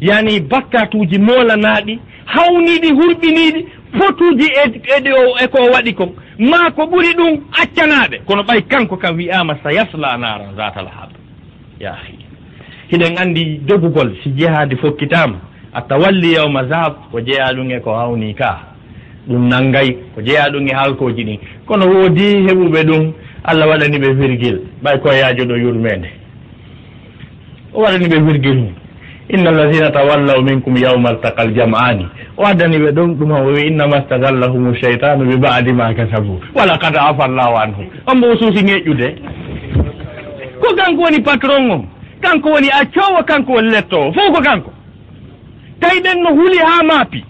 Yani 0.00 0.40
bakkatuji 0.40 1.18
molanaɗi 1.18 1.98
hawniɗi 2.26 2.88
hurɓiniɗi 2.98 3.60
potuji 3.98 4.46
eɗi 4.64 4.78
eko 5.44 5.58
e, 5.58 5.66
e 5.66 5.70
waɗi 5.74 5.92
kon 5.94 6.10
ma 6.38 6.70
ko 6.70 6.82
ɓuri 6.86 7.12
ɗum 7.16 7.32
accanaɓe 7.62 8.16
kono 8.26 8.42
ɓay 8.42 8.62
kanko 8.70 8.96
kam 8.96 9.16
wiyama 9.16 9.54
sa 9.62 9.70
yasla 9.72 10.16
naran 10.18 10.56
zatal 10.56 10.86
hab 10.86 11.10
ya 11.80 11.92
hiɗen 12.90 13.18
andi 13.18 13.58
dogugol 13.68 14.16
si 14.22 14.30
jehade 14.30 14.76
fokkitama 14.76 15.36
a 15.72 15.82
tawalli 15.82 16.32
yawma 16.34 16.64
zab 16.68 16.94
ko 17.12 17.20
jeeya 17.20 17.52
ɗum 17.54 17.70
e 17.70 17.80
ko 17.80 17.94
hawni 17.94 18.34
ka 18.34 18.60
ɗum 19.28 19.48
nanggay 19.48 19.92
ko 20.14 20.22
jeeya 20.22 20.48
ɗum 20.50 20.66
e 20.68 20.74
halkoji 20.74 21.24
ɗin 21.24 21.38
kono 21.66 21.86
woodi 21.86 22.46
heɓuɓe 22.48 22.82
ɗum 22.84 23.12
allah 23.44 23.66
waɗani 23.68 23.98
ɓe 23.98 24.12
virgule 24.14 24.60
ɓay 24.82 24.98
koyajo 24.98 25.44
ɗo 25.44 25.56
yurmede. 25.56 26.08
O 27.74 27.82
waɗani 27.82 28.06
ɓe 28.08 28.18
virgule 28.20 28.54
mum. 28.54 28.74
Inna 29.28 29.50
alladina 29.50 29.90
tawallaw 29.90 30.42
minkum 30.42 30.76
yawma 30.76 31.08
altaqa 31.08 31.42
aljam'ani 31.42 32.06
o 32.36 32.44
addani 32.44 32.78
ɓe 32.78 32.92
ɗum 32.92 33.14
ɗum 33.18 33.30
o 33.32 33.44
wi 33.52 33.66
innama 33.66 34.02
stagallahum 34.02 34.74
cheytanu 34.76 35.24
bi 35.28 35.36
badi 35.36 35.72
ma 35.72 35.94
kasabu. 35.94 36.40
Wala 36.54 36.78
kad 36.78 36.96
afa 36.96 37.28
llahu 37.28 37.56
anhum. 37.56 37.86
On 38.06 38.14
mbo 38.16 38.26
o 38.30 38.36
suusi 38.36 38.64
ŋeƴƴude 38.64 39.08
ko 40.60 40.74
kanko 40.76 41.02
woni 41.02 41.20
patron 41.22 41.70
on 41.70 41.86
kanko 42.20 42.48
woni 42.50 42.68
accowo 42.70 43.22
kanko 43.24 43.52
woni 43.52 43.70
lettowo 43.70 44.12
fof 44.12 44.34
ko 44.36 44.42
kanko. 44.42 44.72
Tawi 45.80 46.00
ɓen 46.00 46.22
no 46.22 46.30
huli 46.34 46.58
haa 46.58 46.82
maapi. 46.82 47.24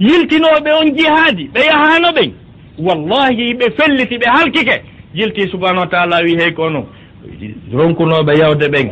Yiltinoɓe 0.00 0.70
on 0.80 0.94
jihaadi 0.96 1.50
ɓe 1.54 1.60
yahano 1.66 2.08
ɓen. 2.12 2.30
Wallahi 2.78 3.54
ɓe 3.54 3.70
felliti 3.76 4.16
ɓe 4.18 4.26
halkike. 4.30 4.82
yilti 5.14 5.48
subahanahu 5.50 5.80
wa 5.80 5.86
taala 5.86 6.16
wi 6.22 6.36
hey 6.36 6.50
kono 6.52 6.86
ronkunoɓe 7.72 8.38
yawde 8.38 8.68
ɓen. 8.68 8.90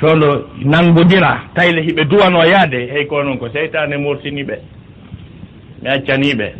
Fewno 0.00 0.44
nangodira 0.64 1.40
tayle 1.54 1.82
hiɓe 1.82 2.04
duwano 2.04 2.44
yaade 2.44 2.86
hey 2.92 3.04
ko 3.06 3.22
noon 3.22 3.38
ko 3.38 3.48
seytane 3.48 3.96
morsini 3.96 4.44
mi 4.44 5.88
accaniɓe. 5.88 6.52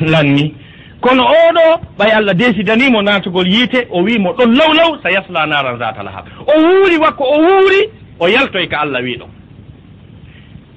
Lanni. 0.12 0.54
Kono 1.00 1.22
oɗo 1.24 1.80
ɓay 1.98 2.10
allah 2.12 2.34
desidanimo 2.34 3.02
natugol 3.02 3.46
yiite 3.48 3.86
o 3.90 4.02
wimo 4.02 4.32
ɗon 4.32 4.56
law 4.56 4.72
law 4.74 4.98
sa 5.02 5.10
yasla 5.10 5.46
naran 5.46 5.78
zatal 5.78 6.06
hab 6.08 6.26
o 6.46 6.52
wuuri 6.60 6.96
wakko 6.98 7.24
o 7.24 7.38
wuuri 7.40 7.88
o 8.18 8.28
yaltoy 8.28 8.66
ka 8.68 8.80
allah 8.80 9.00
wiiɗo. 9.02 9.26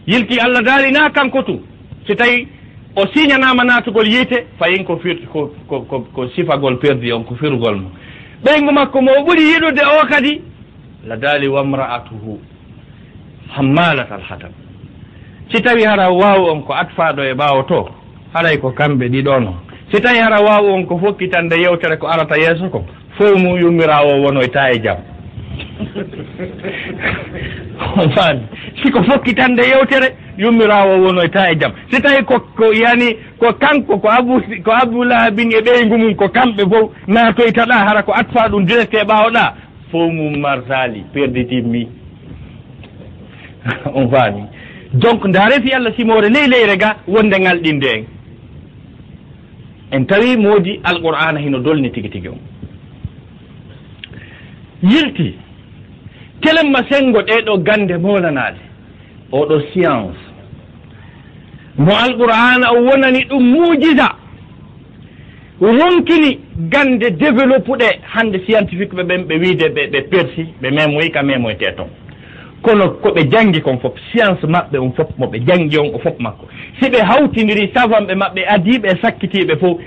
Yilti 0.08 0.40
allah 0.40 0.62
daali 0.64 0.92
naa 0.92 1.10
kanko 1.10 1.42
tu 1.44 1.62
si 2.08 2.16
tawi 2.16 2.48
o 2.96 3.08
siñanama 3.14 3.64
natugol 3.64 4.08
yiite 4.08 4.46
fayin 4.60 4.84
ko 4.86 4.98
fir 4.98 5.18
ko 5.32 5.52
ko 5.68 5.82
ko 6.14 6.28
sifagol 6.36 6.78
perdi 6.80 7.12
on 7.12 7.24
ko 7.24 7.36
firugol 7.36 7.76
mo. 7.76 7.90
Ɓeygu 8.44 8.72
makko 8.74 9.02
mo 9.02 9.12
ɓuuri 9.26 9.42
yiɗude 9.42 9.82
o 9.82 10.08
kadi 10.08 10.42
la 11.08 11.16
daali 11.18 11.48
wamra'atuhu 11.48 12.40
hammalat 13.56 14.12
alhatab 14.12 14.52
si 15.52 15.62
tawi 15.62 15.84
hara 15.84 16.10
waw 16.12 16.52
on 16.52 16.62
ko 16.64 16.74
atfaɗo 16.74 17.24
e 17.24 17.34
ɓaawo 17.34 17.64
to 17.68 17.90
haray 18.34 18.58
ko 18.58 18.72
kamɓe 18.72 19.10
ɗiɗon 19.10 19.48
o 19.48 19.54
si 19.92 20.02
tawi 20.02 20.20
hara 20.20 20.40
waw 20.42 20.66
on 20.74 20.86
ko 20.86 20.98
fokkitande 20.98 21.56
yewtere 21.60 21.98
ko 21.98 22.08
arata 22.08 22.38
yeeso 22.38 22.70
ko 22.70 22.86
fof 23.18 23.36
mum 23.42 23.58
yummira 23.60 24.02
o 24.06 24.22
wonoyta 24.24 24.72
e 24.72 24.80
jaam 24.84 24.98
on 27.98 28.10
faami 28.16 28.42
siko 28.84 29.04
fokkitande 29.04 29.64
yewtere 29.68 30.16
yummirawo 30.38 31.02
wonoyta 31.04 31.50
e, 31.50 31.54
e 31.54 31.56
jaam 31.60 31.72
si 31.92 32.02
tawi 32.02 32.24
ko 32.26 32.40
ko 32.40 32.74
yani 32.74 33.18
ko 33.40 33.54
kanko 33.54 33.98
ko 34.00 34.08
abou 34.10 34.42
ko 34.66 34.72
aboulahabin 34.72 35.52
e 35.52 35.62
ɓeygu 35.62 35.98
mum 35.98 36.16
ko 36.16 36.28
kamɓe 36.30 36.64
fof 36.72 36.92
natoytaɗa 37.08 37.74
hara 37.74 38.04
ko 38.04 38.12
atfa 38.14 38.50
ɗum 38.50 38.66
direct 38.66 38.94
e 38.94 39.04
ɓawoɗa 39.04 39.54
fof 39.92 40.12
mum 40.12 40.40
martali 40.40 41.04
perditimmi 41.14 41.88
on 43.96 44.10
faami. 44.10 44.44
Donc 44.94 45.26
nda 45.26 45.50
refi 45.50 45.72
allah 45.74 45.94
simore 45.96 46.30
ley 46.30 46.48
leyre 46.48 46.78
ga 46.78 46.96
wonde 47.08 47.34
ngalɗinde 47.40 47.90
en 47.96 48.06
en 49.92 50.06
tawi 50.06 50.38
moodi 50.38 50.80
alqur'ana 50.84 51.40
hino 51.40 51.60
dolni 51.60 51.92
tigi 51.92 52.10
tigi 52.10 52.28
on. 52.30 52.40
Yilti 54.84 55.36
telemma 56.42 56.80
sengo 56.90 57.20
ɗeɗo 57.22 57.58
gande 57.64 57.98
molanaɗe 57.98 58.73
oɗo 59.34 59.62
science. 59.74 60.20
Mo 61.78 61.92
alqur'ana 62.06 62.72
o 62.72 62.84
wonani 62.86 63.26
ɗum 63.30 63.44
muujisa 63.52 64.10
ronkini 65.62 66.40
gande 66.70 67.10
développe 67.18 67.78
ɗe 67.78 67.90
hande 68.14 68.38
scientifique 68.46 68.94
ɓe 68.94 69.04
ɓen 69.04 69.24
ɓe 69.28 69.36
wiide 69.42 69.68
ɓe 69.76 69.88
ɓe 69.92 70.02
persi 70.10 70.46
ɓe 70.62 70.72
memoyi 70.72 71.12
ka 71.12 71.24
memoyte 71.24 71.76
toon 71.78 71.90
kono 72.62 72.90
koɓe 73.02 73.30
janngi 73.32 73.62
kon 73.62 73.78
fof 73.80 73.94
science 74.12 74.44
maɓɓe 74.48 74.78
on 74.80 74.92
fof 74.94 75.08
moɓe 75.18 75.40
janngi 75.48 75.78
on 75.80 75.92
o 75.96 76.00
fof 76.00 76.20
makko. 76.20 76.48
Si 76.82 76.90
ɓe 76.90 77.00
hawtindiri 77.04 77.72
savanɓe 77.76 78.16
maɓɓe 78.16 78.42
adiɓe 78.48 78.88
e 78.88 78.96
sakkitiɓe 79.02 79.58
fof 79.60 79.78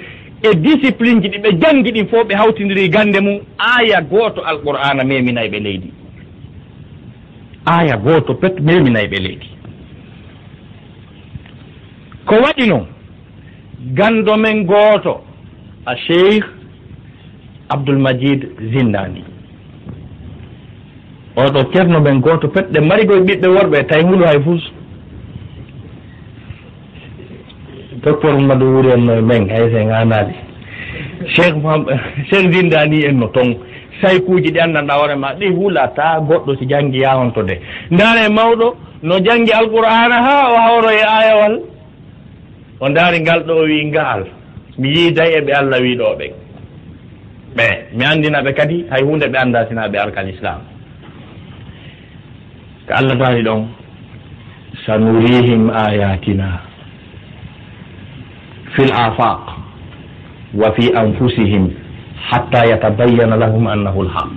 e 0.42 0.54
discipline 0.56 1.20
ji 1.22 1.28
ɗi 1.28 1.38
ɓe 1.38 1.50
janngi 1.60 1.92
ɗin 1.92 2.08
fof 2.08 2.26
ɓe 2.26 2.34
hawtidiri 2.34 2.88
gande 2.88 3.20
mum 3.20 3.38
aya 3.58 4.00
goto 4.02 4.42
alqur'ana 4.44 5.04
meminayi 5.04 5.48
ɓe 5.48 5.60
leydi. 5.62 5.92
aya 7.66 7.96
gooto 7.96 8.34
pet 8.34 8.60
meminayi 8.60 9.08
ɓe 9.08 9.18
leydi. 9.18 9.48
Ko 12.26 12.34
waɗi 12.42 12.66
noon 12.68 12.86
ganndo 13.94 14.36
men 14.36 14.64
gooto 14.66 15.22
a 15.86 15.94
cheikh 16.06 16.44
abdoulmajid 17.68 18.40
zindani. 18.72 19.22
Oɗo 21.36 21.70
ceerno 21.72 22.00
men 22.00 22.20
gooto 22.20 22.48
pet 22.48 22.66
ɗe 22.72 22.80
marigoye 22.80 23.20
ɓiɓɓe 23.26 23.48
worɓe 23.48 23.86
tawi 23.88 24.02
hulu 24.04 24.24
hay 24.24 24.40
fus. 24.44 24.62
Docteur 28.02 28.34
mamadou 28.38 28.74
wuri 28.76 28.90
en 28.92 29.04
no 29.06 29.20
men 29.22 29.48
hay 29.50 29.70
sen 29.72 29.90
anaali 29.90 30.34
cheikh 31.34 31.54
cheikh 32.30 32.52
zindani 32.52 33.04
en 33.06 33.18
no 33.20 33.26
ton 33.28 33.54
saykuuji 34.02 34.50
ɗi 34.52 34.60
anndanɗa 34.60 34.94
hoore 34.94 35.14
maa 35.16 35.34
ɗi 35.34 35.46
hulata 35.56 36.20
goɗɗo 36.28 36.56
si 36.58 36.66
janngi 36.66 36.98
yahonto 37.00 37.42
de 37.42 37.60
ndaare 37.90 38.28
mawɗo 38.28 38.76
no 39.02 39.14
janngii 39.20 39.52
alqur'ana 39.60 40.16
haa 40.26 40.48
o 40.52 40.56
hawro 40.66 40.90
e 40.90 41.02
ayawal 41.18 41.54
o 42.80 42.88
ndaari 42.88 43.20
ngal 43.20 43.40
ɗo 43.46 43.52
o 43.54 43.64
wii 43.64 43.84
ngaal. 43.86 44.24
Mi 44.78 44.88
yiiday 44.88 45.30
e 45.38 45.40
ɓe 45.40 45.52
allah 45.52 45.80
wiiɗoo 45.80 46.14
ɓe 46.18 46.26
ɓe 47.56 47.66
mi 47.96 48.04
anndina 48.04 48.42
ɓe 48.42 48.52
kadi 48.54 48.84
hay 48.90 49.02
huunde 49.02 49.26
ɓe 49.32 49.38
annda 49.38 49.66
sina 49.68 49.88
ɓe 49.88 49.98
arkal 49.98 50.28
islam 50.28 50.60
ko 52.86 52.92
allah 52.94 53.16
daari 53.16 53.42
ɗon 53.42 53.62
sanurihim 54.86 55.70
ayatina 55.70 56.60
fi 58.74 58.82
l 58.82 58.92
afaq 58.92 59.40
wa 60.54 60.72
fi 60.76 60.92
anfusihim 60.94 61.70
hatta 62.30 62.66
yatabayyana 62.66 63.36
lahum 63.36 63.66
annahu 63.66 64.02
lhaq 64.02 64.34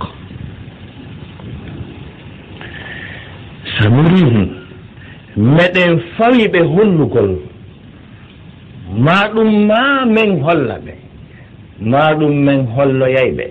sanurihum 3.78 4.48
meɗen 5.36 6.00
fawi 6.16 6.48
ɓe 6.52 6.60
hollugol 6.74 7.30
ma 8.98 9.28
ɗum 9.34 9.66
ma 9.66 10.04
min 10.06 10.40
holla 10.42 10.78
ɓe 10.84 10.94
ma 11.80 12.12
ɗum 12.14 12.32
min 12.44 12.66
holloyay 12.76 13.30
ɓe. 13.36 13.44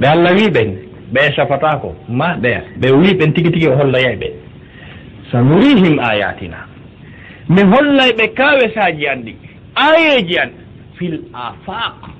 Ɓe 0.00 0.06
allah 0.06 0.32
wi 0.34 0.50
ɓen 0.50 0.70
ɓe 1.12 1.20
safatako 1.36 1.94
ma 2.08 2.36
ɓeya 2.42 2.60
ɓe 2.80 2.88
wi 2.92 3.14
ɓen 3.18 3.32
tigi 3.34 3.50
tigi 3.52 3.68
o 3.68 3.76
holloyay 3.76 4.16
ɓe. 4.16 4.28
Sanurihim 5.32 5.98
ayatina 5.98 6.58
mi 7.48 7.62
hollay 7.62 8.12
ɓe 8.18 8.26
kawesaji 8.34 9.06
an 9.08 9.22
ɗi 9.24 9.34
ayeji 9.74 10.38
an 10.38 10.50
fil 10.98 11.20
afaq. 11.34 12.19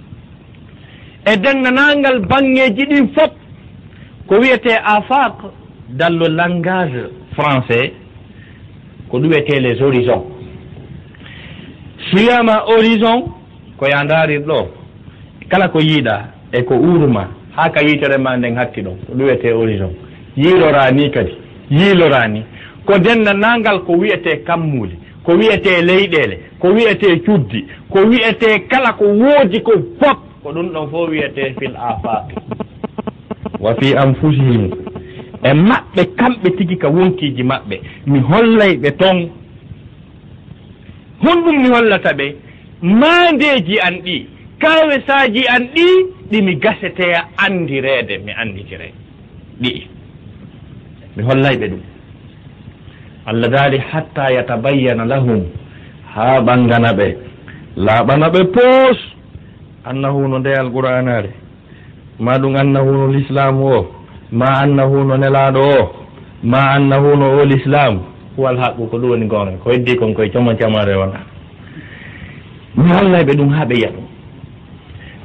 e 1.26 1.36
denndanangal 1.36 2.20
bangeji 2.26 2.84
ɗin 2.86 3.08
fof 3.14 3.30
ko 4.26 4.34
wiyete 4.40 4.72
afaq 4.84 5.34
dans 5.90 6.18
le 6.18 6.28
langage 6.28 7.00
français 7.36 7.92
ko 9.10 9.18
ɗum 9.18 9.28
wiyetee 9.30 9.60
les 9.60 9.80
horizons. 9.82 10.24
Suyama 12.10 12.62
horizon 12.66 13.32
ko 13.76 13.86
ya 13.86 14.04
ndaarir 14.04 14.40
ɗo 14.40 14.68
kala 15.48 15.68
ko 15.68 15.78
yiiɗa 15.80 16.24
e 16.52 16.62
ko 16.62 16.74
uruma 16.74 17.28
ha 17.56 17.70
ka 17.70 17.80
yitere 17.82 18.18
ma 18.18 18.36
nden 18.36 18.56
hatti 18.56 18.80
ɗon 18.82 18.96
ko 19.06 19.12
ɗum 19.12 19.24
wiyetee 19.24 19.52
horizon. 19.52 19.90
Yiilorani 20.36 21.10
kadi 21.10 21.32
yiilorani 21.70 22.44
ko 22.86 22.98
denndanangal 22.98 23.80
ko 23.84 23.92
wiyete 23.92 24.36
kammuli 24.44 24.96
ko 25.24 25.32
wiyete 25.32 25.82
leyɗele 25.82 26.38
ko 26.60 26.68
wiyete 26.68 27.20
cuddi 27.26 27.66
ko 27.90 27.98
wiyete 28.08 28.58
kala 28.68 28.92
ko 28.92 29.04
woodi 29.04 29.60
ko 29.60 29.72
fop 30.00 30.29
ko 30.42 30.52
ɗum 30.52 30.68
ɗon 30.72 30.90
fof 30.90 31.08
wiyete 31.10 31.54
fil 31.58 31.76
afaqi 31.76 32.34
wa 33.60 33.74
fi 33.78 33.94
anfusihim. 33.96 34.70
E 35.44 35.52
maɓɓe 35.54 36.02
kamɓe 36.18 36.48
tigi 36.56 36.76
ka 36.78 36.88
wonkiiji 36.88 37.42
maɓɓe 37.42 37.76
mi 38.06 38.18
hollay 38.20 38.76
ɓe 38.82 38.90
toon 38.98 39.18
honɗum 41.24 41.56
mi 41.62 41.68
hollata 41.68 42.12
ɓe 42.18 42.26
maandeeji 42.82 43.76
an 43.86 43.94
ɗi 44.04 44.26
kawesaaji 44.62 45.42
an 45.54 45.62
ɗi 45.74 45.86
ɗimi 46.30 46.54
gaseteya 46.62 47.20
anndireede 47.44 48.18
mi 48.24 48.32
annditire 48.32 48.92
ɗi. 49.62 49.72
Mi 51.16 51.22
hollay 51.22 51.56
ɓe 51.56 51.66
ɗum. 51.68 51.80
Allah 53.26 53.48
daali 53.48 53.78
hatta 53.78 54.30
yatabayyana 54.32 55.04
lahum 55.04 55.42
haa 56.14 56.40
ɓanngana 56.40 56.92
ɓe 56.92 57.16
laaɓana 57.76 58.28
ɓe 58.30 58.40
poos. 58.54 58.98
annahu 59.84 60.28
no 60.28 60.38
ndeyal 60.38 60.70
qur'anaare 60.72 61.30
ma 62.18 62.38
ɗum 62.38 62.56
annahu 62.56 62.90
no 62.92 63.06
l'islamu 63.12 63.64
o 63.66 63.80
ma 64.32 64.46
annahu 64.62 65.04
no 65.04 65.16
nelaɗo 65.16 65.60
o 65.80 66.00
ma 66.42 66.60
annahu 66.76 67.16
no 67.16 67.26
o 67.40 67.44
l'islam. 67.44 68.00
Huwal 68.36 68.56
haqqu 68.58 68.86
ko 68.90 68.96
ɗum 68.98 69.10
woni 69.10 69.26
gonga 69.26 69.52
ko 69.62 69.70
heddi 69.72 69.96
kon 69.96 70.14
koye 70.14 70.30
coma 70.30 70.54
camare 70.54 70.94
wona. 70.96 71.20
Mi 72.76 72.88
hollaɓe 72.92 73.32
ɗum 73.36 73.48
ha 73.52 73.64
ɓe 73.64 73.74
yiya 73.74 73.90
ɗum. 73.90 74.06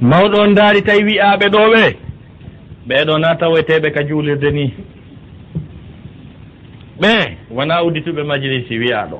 Mawɗo 0.01 0.37
on 0.41 0.53
daari 0.55 0.81
tawi 0.81 1.03
wiyaɓe 1.03 1.45
ɗo 1.49 1.59
ɓe 1.73 1.83
ɓeɗo 2.87 3.17
na 3.19 3.35
taweteɓe 3.35 3.91
ka 3.93 4.03
juulirde 4.07 4.51
ni. 4.51 4.73
Ɓe 7.01 7.37
wona 7.51 7.83
uddituɓe 7.83 8.23
majlisi 8.23 8.77
wiyaɗo 8.79 9.17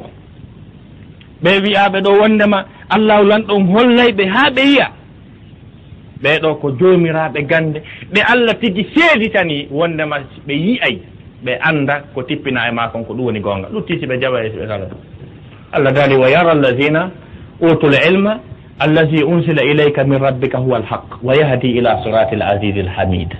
ɓe 1.43 1.52
wiyaɓe 1.63 2.02
ɗo 2.02 2.12
wondema 2.21 2.65
allahu 2.89 3.24
lanɗon 3.30 3.63
hollayɓe 3.74 4.26
ha 4.28 4.50
ɓe 4.50 4.56
ɓe 4.56 4.62
yiya 4.67 4.88
ɓeɗo 6.23 6.56
ko 6.62 6.71
jomiraɓe 6.80 7.41
gande 7.47 7.82
ɓe 8.13 8.21
allah 8.32 8.56
tigi 8.60 8.88
seeditani 8.95 9.67
wondema 9.71 10.17
ɓe 10.47 10.54
yiyay 10.54 10.99
ɓe 11.45 11.60
anda 11.62 12.01
ko 12.13 12.23
tippina 12.23 12.67
e 12.67 12.71
makon 12.71 13.04
ko 13.06 13.13
ɗum 13.13 13.25
woni 13.25 13.39
goonga. 13.39 13.67
Ɗuttisi 13.73 14.06
ɓe 14.08 14.17
jaɓa 14.21 14.43
e 14.45 14.49
ɓe 14.49 14.67
kala 14.67 14.86
allah 15.71 15.91
daali 15.93 16.15
wa 16.15 16.30
yara 16.30 16.51
alladina 16.51 17.12
utul 17.62 17.93
ilma 18.08 18.39
allazi 18.80 19.23
unsila 19.23 19.63
ilayka 19.63 20.04
min 20.04 20.19
rabbika 20.19 20.58
huwa 20.58 20.78
alhaq 20.78 21.23
wa 21.23 21.36
yahdi 21.36 21.71
ila 21.78 22.04
sirati 22.04 22.36
l 22.36 22.41
asise 22.41 22.80
alhamid 22.80 23.32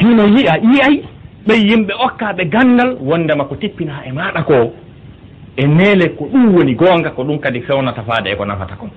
sino 0.00 0.26
yiya 0.26 0.56
yiyay 0.62 1.02
ɓe 1.46 1.54
yimɓe 1.68 1.92
okkaɓe 2.06 2.44
gandal 2.48 2.96
wondema 3.00 3.44
ko 3.44 3.56
tippina 3.56 4.02
e 4.06 4.12
maɗa 4.12 4.42
ko 4.44 4.72
e 5.56 5.66
neele 5.66 6.08
ko 6.16 6.24
ɗum 6.32 6.54
woni 6.54 6.74
gonga 6.74 7.10
ko 7.10 7.22
ɗum 7.24 7.38
kadi 7.40 7.60
fewnata 7.62 8.02
faade 8.02 8.26
e 8.30 8.36
ko 8.36 8.44
nafata 8.44 8.76
kon. 8.76 8.90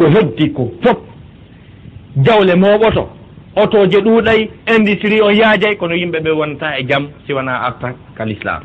ko 0.00 0.08
heddi 0.08 0.48
ko 0.56 0.72
fof 0.82 0.98
jawle 2.24 2.54
mowoto 2.56 3.04
otoje 3.56 3.98
ɗuuɗay 4.00 4.48
industrie 4.76 5.20
on 5.22 5.34
yaajay 5.36 5.76
kono 5.76 5.94
yimɓe 5.94 6.20
ɓe 6.24 6.30
wonta 6.30 6.78
e 6.80 6.84
jam 6.88 7.08
siwana 7.26 7.60
arta 7.68 7.92
kal 8.16 8.30
islam 8.30 8.62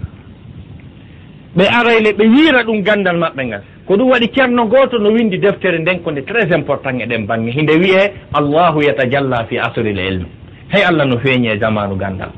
ɓe 1.57 1.63
arayle 1.79 2.11
ɓe 2.17 2.23
wiira 2.33 2.63
ɗum 2.63 2.81
gandal 2.83 3.17
maɓɓe 3.17 3.43
ngal. 3.45 3.61
Ko 3.85 3.95
ɗum 3.97 4.09
waɗi 4.11 4.27
ceerno 4.33 4.65
gooto 4.67 4.97
no 4.97 5.09
windi 5.11 5.37
deftere 5.37 5.77
nden 5.79 5.99
ko 6.03 6.11
nde 6.11 6.21
très 6.25 6.47
important 6.55 6.99
eɗen 6.99 7.25
bange 7.27 7.51
hinde 7.51 7.73
wiye 7.83 8.13
allahu 8.33 8.81
yatajalla 8.81 9.45
fi 9.49 9.57
asril 9.59 9.99
ilme 9.99 10.25
hey 10.71 10.83
allah 10.83 11.05
no 11.05 11.17
feeñi 11.19 11.49
e 11.49 11.59
jamanu 11.59 11.95
gandal. 11.97 12.31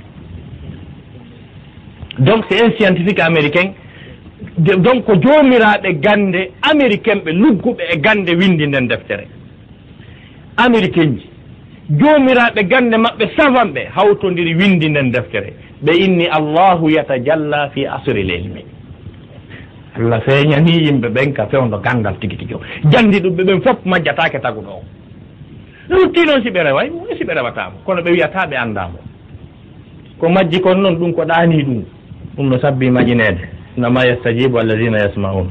Donc 2.20 2.46
c'est 2.50 2.64
un 2.66 2.72
scientifique 2.72 3.20
américain 3.20 3.74
donc 4.58 5.06
ko 5.06 5.14
joomiraaɓe 5.16 5.94
gannde 6.00 6.52
américain 6.62 7.20
ɓe 7.26 7.32
lugguɓe 7.32 7.84
e 7.94 7.98
gannde 8.00 8.30
windi 8.36 8.68
nden 8.68 8.88
deftere. 8.88 9.28
Américain 10.58 11.18
ji 11.18 11.30
joomiraaɓe 12.00 12.64
gannde 12.68 12.98
maɓɓe 12.98 13.26
savanɓe 13.38 13.82
hawtondiri 13.96 14.56
windi 14.56 14.90
nden 14.90 15.12
deftere. 15.12 15.54
Ɓe 15.84 15.92
inni 15.96 16.26
allahu 16.28 16.90
yatajalla 16.90 17.70
fi 17.74 17.86
asri 17.86 18.24
lelmi 18.24 18.64
allah 19.98 20.22
feeñani 20.22 20.72
yimɓe 20.86 21.08
ɓen 21.10 21.34
ka 21.34 21.48
fewndo 21.48 21.78
ganndal 21.80 22.16
tigi 22.20 22.38
tigi 22.38 22.54
o 22.54 22.62
janndi 22.92 23.20
ɗum 23.20 23.34
ɓe 23.36 23.44
ɓen 23.44 23.62
fof 23.62 23.78
majjataake 23.86 24.40
taguɗo 24.40 24.70
o. 24.70 24.84
Lutti 25.90 26.26
noon 26.26 26.44
si 26.44 26.50
ɓe 26.52 26.64
reway 26.64 26.92
e 27.12 27.16
si 27.18 27.24
ɓe 27.24 27.34
rewataamo. 27.34 27.78
Kono 27.86 28.02
ɓe 28.02 28.12
wiyataa 28.12 28.46
ɓe 28.48 28.56
anndaamo. 28.58 28.98
Ko 30.20 30.30
majji 30.30 30.62
kon 30.62 30.76
noon 30.82 30.96
ɗum 31.00 31.14
ko 31.14 31.24
ɗaanii 31.26 31.64
ɗum. 31.64 31.84
Ɗum 32.38 32.50
no 32.50 32.60
sabbi 32.60 32.90
majineede 32.92 33.57
nama 33.78 34.06
yastajibu 34.06 34.60
alladina 34.60 35.00
yasmaun 35.00 35.50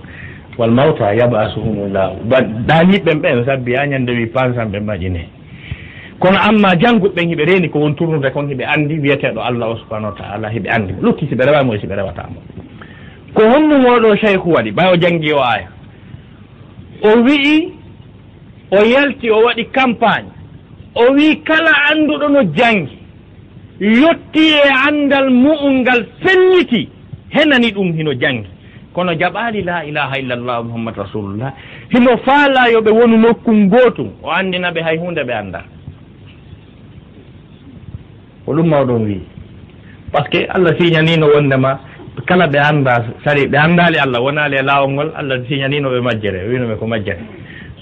wal 0.58 0.70
walmawta 0.70 1.14
yabasuhumullahu 1.14 2.24
ba 2.28 2.40
daniɓɓen 2.42 3.20
ɓen 3.22 3.44
sabbi 3.46 3.74
ha 3.74 3.86
ñande 3.86 4.10
wi 4.12 4.26
pansan 4.26 4.68
ɓe 4.72 4.80
maƴine 4.80 5.28
kono 6.18 6.38
amma 6.48 6.74
jannguɓɓen 6.80 7.28
hiɓe 7.28 7.44
reeni 7.44 7.68
ko 7.70 7.78
won 7.78 7.94
tournude 7.94 8.30
kon 8.32 8.48
hiɓe 8.48 8.64
anndi 8.64 8.98
wiyeteɗo 8.98 9.40
allah 9.40 9.68
o 9.70 9.76
subahanahu 9.76 10.12
wa 10.14 10.18
taala 10.18 10.48
hiɓe 10.48 10.68
anndi. 10.70 10.92
Lutti 11.02 11.26
siɓe 11.26 11.44
rewamo 11.46 11.74
e 11.74 11.78
siɓe 11.78 11.94
rewatamo 11.96 12.40
ko 13.34 13.42
honno 13.42 13.76
oɗo 13.96 14.16
cheyku 14.16 14.50
waɗi 14.50 14.70
o 14.92 14.96
jangi 14.96 15.32
o 15.32 15.40
aya 15.42 15.68
o 17.02 17.10
wi'i 17.22 17.72
o 18.72 18.82
yalti 18.84 19.30
o 19.30 19.42
waɗi 19.44 19.64
campagne. 19.72 20.30
O 20.94 21.12
wi 21.12 21.36
kala 21.44 21.70
annduɗo 21.92 22.28
no 22.28 22.42
janngi. 22.56 22.96
Yetti 23.80 24.44
e 24.56 24.68
anndal 24.88 25.28
mu'um 25.30 25.80
ngal 25.82 26.06
felliti 26.22 26.88
henani 27.30 27.70
ɗum 27.72 27.92
hino 27.96 28.12
janngi 28.14 28.48
kono 28.96 29.12
jaɓaali 29.14 29.60
la 29.62 29.84
ilaha 29.84 30.14
illallah 30.18 30.64
muhammad 30.64 30.94
rasulullah. 30.96 31.52
Himo 31.92 32.16
faala 32.24 32.72
yo 32.72 32.80
ɓe 32.80 32.90
wonu 32.96 33.16
nokkum 33.20 33.68
gootum 33.68 34.08
o 34.24 34.30
anndina 34.32 34.70
ɓe 34.72 34.80
hay 34.82 34.96
hunde 34.96 35.20
ɓe 35.24 35.32
annda. 35.36 35.60
Ko 38.46 38.52
ɗum 38.56 38.66
mawɗon 38.68 39.04
wii. 39.04 39.20
Par 40.12 40.24
ce 40.24 40.30
que 40.30 40.46
allah 40.48 40.72
siñanino 40.80 41.26
wondema 41.28 41.78
kala 42.26 42.46
ɓe 42.48 42.58
annda 42.58 43.04
sari 43.24 43.44
ɓe 43.46 43.56
anndaali 43.58 43.98
allah 43.98 44.20
wonali 44.22 44.56
e 44.56 44.62
laawol 44.62 44.90
ngol 44.92 45.10
allah 45.14 45.38
siñanino 45.48 45.90
ɓe 45.92 46.00
majjere 46.00 46.48
winoɓe 46.48 46.76
ko 46.78 46.86
majjere. 46.86 47.20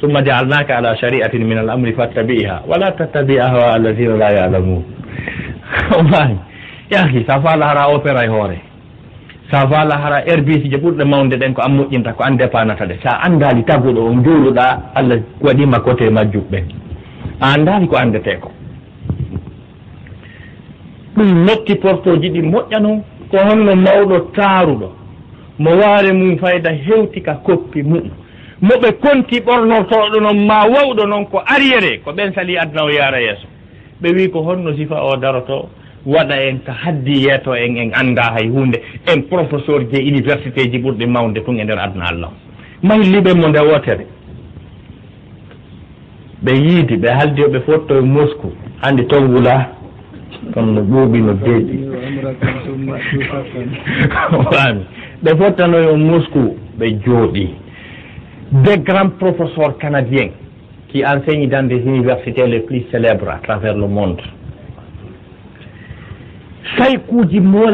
Summa 0.01 0.21
jaalnaka 0.25 0.79
ala 0.79 0.97
shari'atin 0.97 1.47
min 1.47 1.59
al 1.59 1.71
amri 1.71 1.93
fattabi'iha 1.95 2.63
wala 2.67 2.91
tattabi 2.93 3.39
ahwa 3.39 3.75
alladina 3.79 4.17
la 4.19 4.31
yalamun 4.33 4.83
o 5.97 6.03
maami 6.11 6.39
yaki 6.91 7.25
sa 7.27 7.41
faala 7.41 7.67
hara 7.71 7.87
opéra 7.95 8.25
e 8.25 8.29
hoore. 8.29 8.74
sa 9.55 9.69
a 9.71 9.97
hara 10.03 10.21
herbicide 10.27 10.71
je 10.71 10.77
ɓurɗe 10.79 11.05
mawde 11.05 11.37
ɗen 11.37 11.55
ko 11.55 11.63
an 11.63 11.77
moƴƴinta 11.77 12.13
ko 12.15 12.23
an 12.25 12.37
dépanata 12.37 12.87
ɗe. 12.87 12.97
Sa 13.03 13.21
a 13.23 13.29
taguɗo 13.67 14.01
o 14.01 14.15
juuluɗa 14.25 14.81
allah 14.95 15.19
waɗima 15.41 15.79
côté 15.81 16.11
majjum 16.11 16.43
ɓen 16.51 16.65
a 17.41 17.53
anndaali 17.55 17.87
ko 17.89 17.97
andete 17.97 18.39
ko. 18.41 18.51
Ɗum 21.17 21.45
notti 21.47 21.75
portoji 21.77 22.31
ɗi 22.31 22.43
moƴƴano 22.43 23.01
ko 23.31 23.37
honno 23.39 23.75
mawɗo 23.77 24.19
taaruɗo. 24.35 24.89
Mo 25.59 25.71
waare 25.71 26.13
mum 26.13 26.37
fayda 26.39 26.71
hewti 26.73 27.21
ka 27.23 27.35
koppi 27.45 27.83
mum. 27.83 28.11
Moɓe 28.61 28.93
konti 29.01 29.39
ɓornortoɗo 29.41 30.21
noon 30.21 30.47
ma 30.47 30.67
wawɗo 30.67 31.07
noon 31.07 31.27
ko 31.27 31.39
arriére 31.47 32.01
ko 32.05 32.11
ɓen 32.13 32.35
sali 32.35 32.57
aduna 32.59 32.85
o 32.85 32.91
yaara 32.91 33.21
yeeso. 33.21 33.47
Ɓe 34.03 34.09
wi 34.15 34.31
ko 34.31 34.41
honno 34.43 34.75
sifa 34.77 34.97
o 35.03 35.17
daroto 35.17 35.69
waɗa 36.07 36.37
en 36.49 36.59
ko 36.59 36.73
haddi 36.73 37.25
yeeto 37.25 37.55
en 37.55 37.77
en 37.77 37.91
annda 37.95 38.23
hay 38.35 38.49
hunde 38.49 38.79
en 39.07 39.23
professeur 39.23 39.81
je 39.91 40.01
université 40.03 40.71
ji 40.71 40.79
ɓurɗi 40.79 41.07
mawde 41.07 41.41
tun 41.45 41.59
e 41.59 41.65
nder 41.65 41.79
aduna 41.79 42.05
allah. 42.09 42.31
Mayliɓe 42.83 43.35
mo 43.35 43.49
nde 43.49 43.59
wotere 43.61 44.07
ɓe 46.45 46.53
yiidi 46.53 46.97
ɓe 46.97 47.09
haldi 47.09 47.43
haldiyoɓe 47.43 47.61
fotto 47.67 47.99
e 47.99 48.01
moscou 48.03 48.53
hannde 48.83 49.07
ton 49.09 49.27
wula 49.33 49.71
ton 50.53 50.63
no 50.75 50.81
ƴuuɓi 50.83 51.19
no 51.23 51.33
deeƴi. 51.35 51.79
Wami 54.53 54.85
ɓe 55.23 55.37
fottanoyo 55.39 55.95
e 55.95 55.97
moscou 55.97 56.57
ɓe 56.79 56.87
jooɗi. 57.05 57.49
Des 58.53 58.79
grands 58.79 59.11
professeurs 59.19 59.79
canadiens 59.79 60.31
qui 60.89 61.05
enseigne 61.05 61.49
dans 61.49 61.67
des 61.67 61.81
universités 61.81 62.47
les 62.47 62.61
plus 62.61 62.85
célèbres 62.93 63.31
à 63.31 63.39
travers 63.39 63.75
le 63.77 63.89
monde. 63.89 64.21
saykuuji 66.79 67.41
mo 67.41 67.63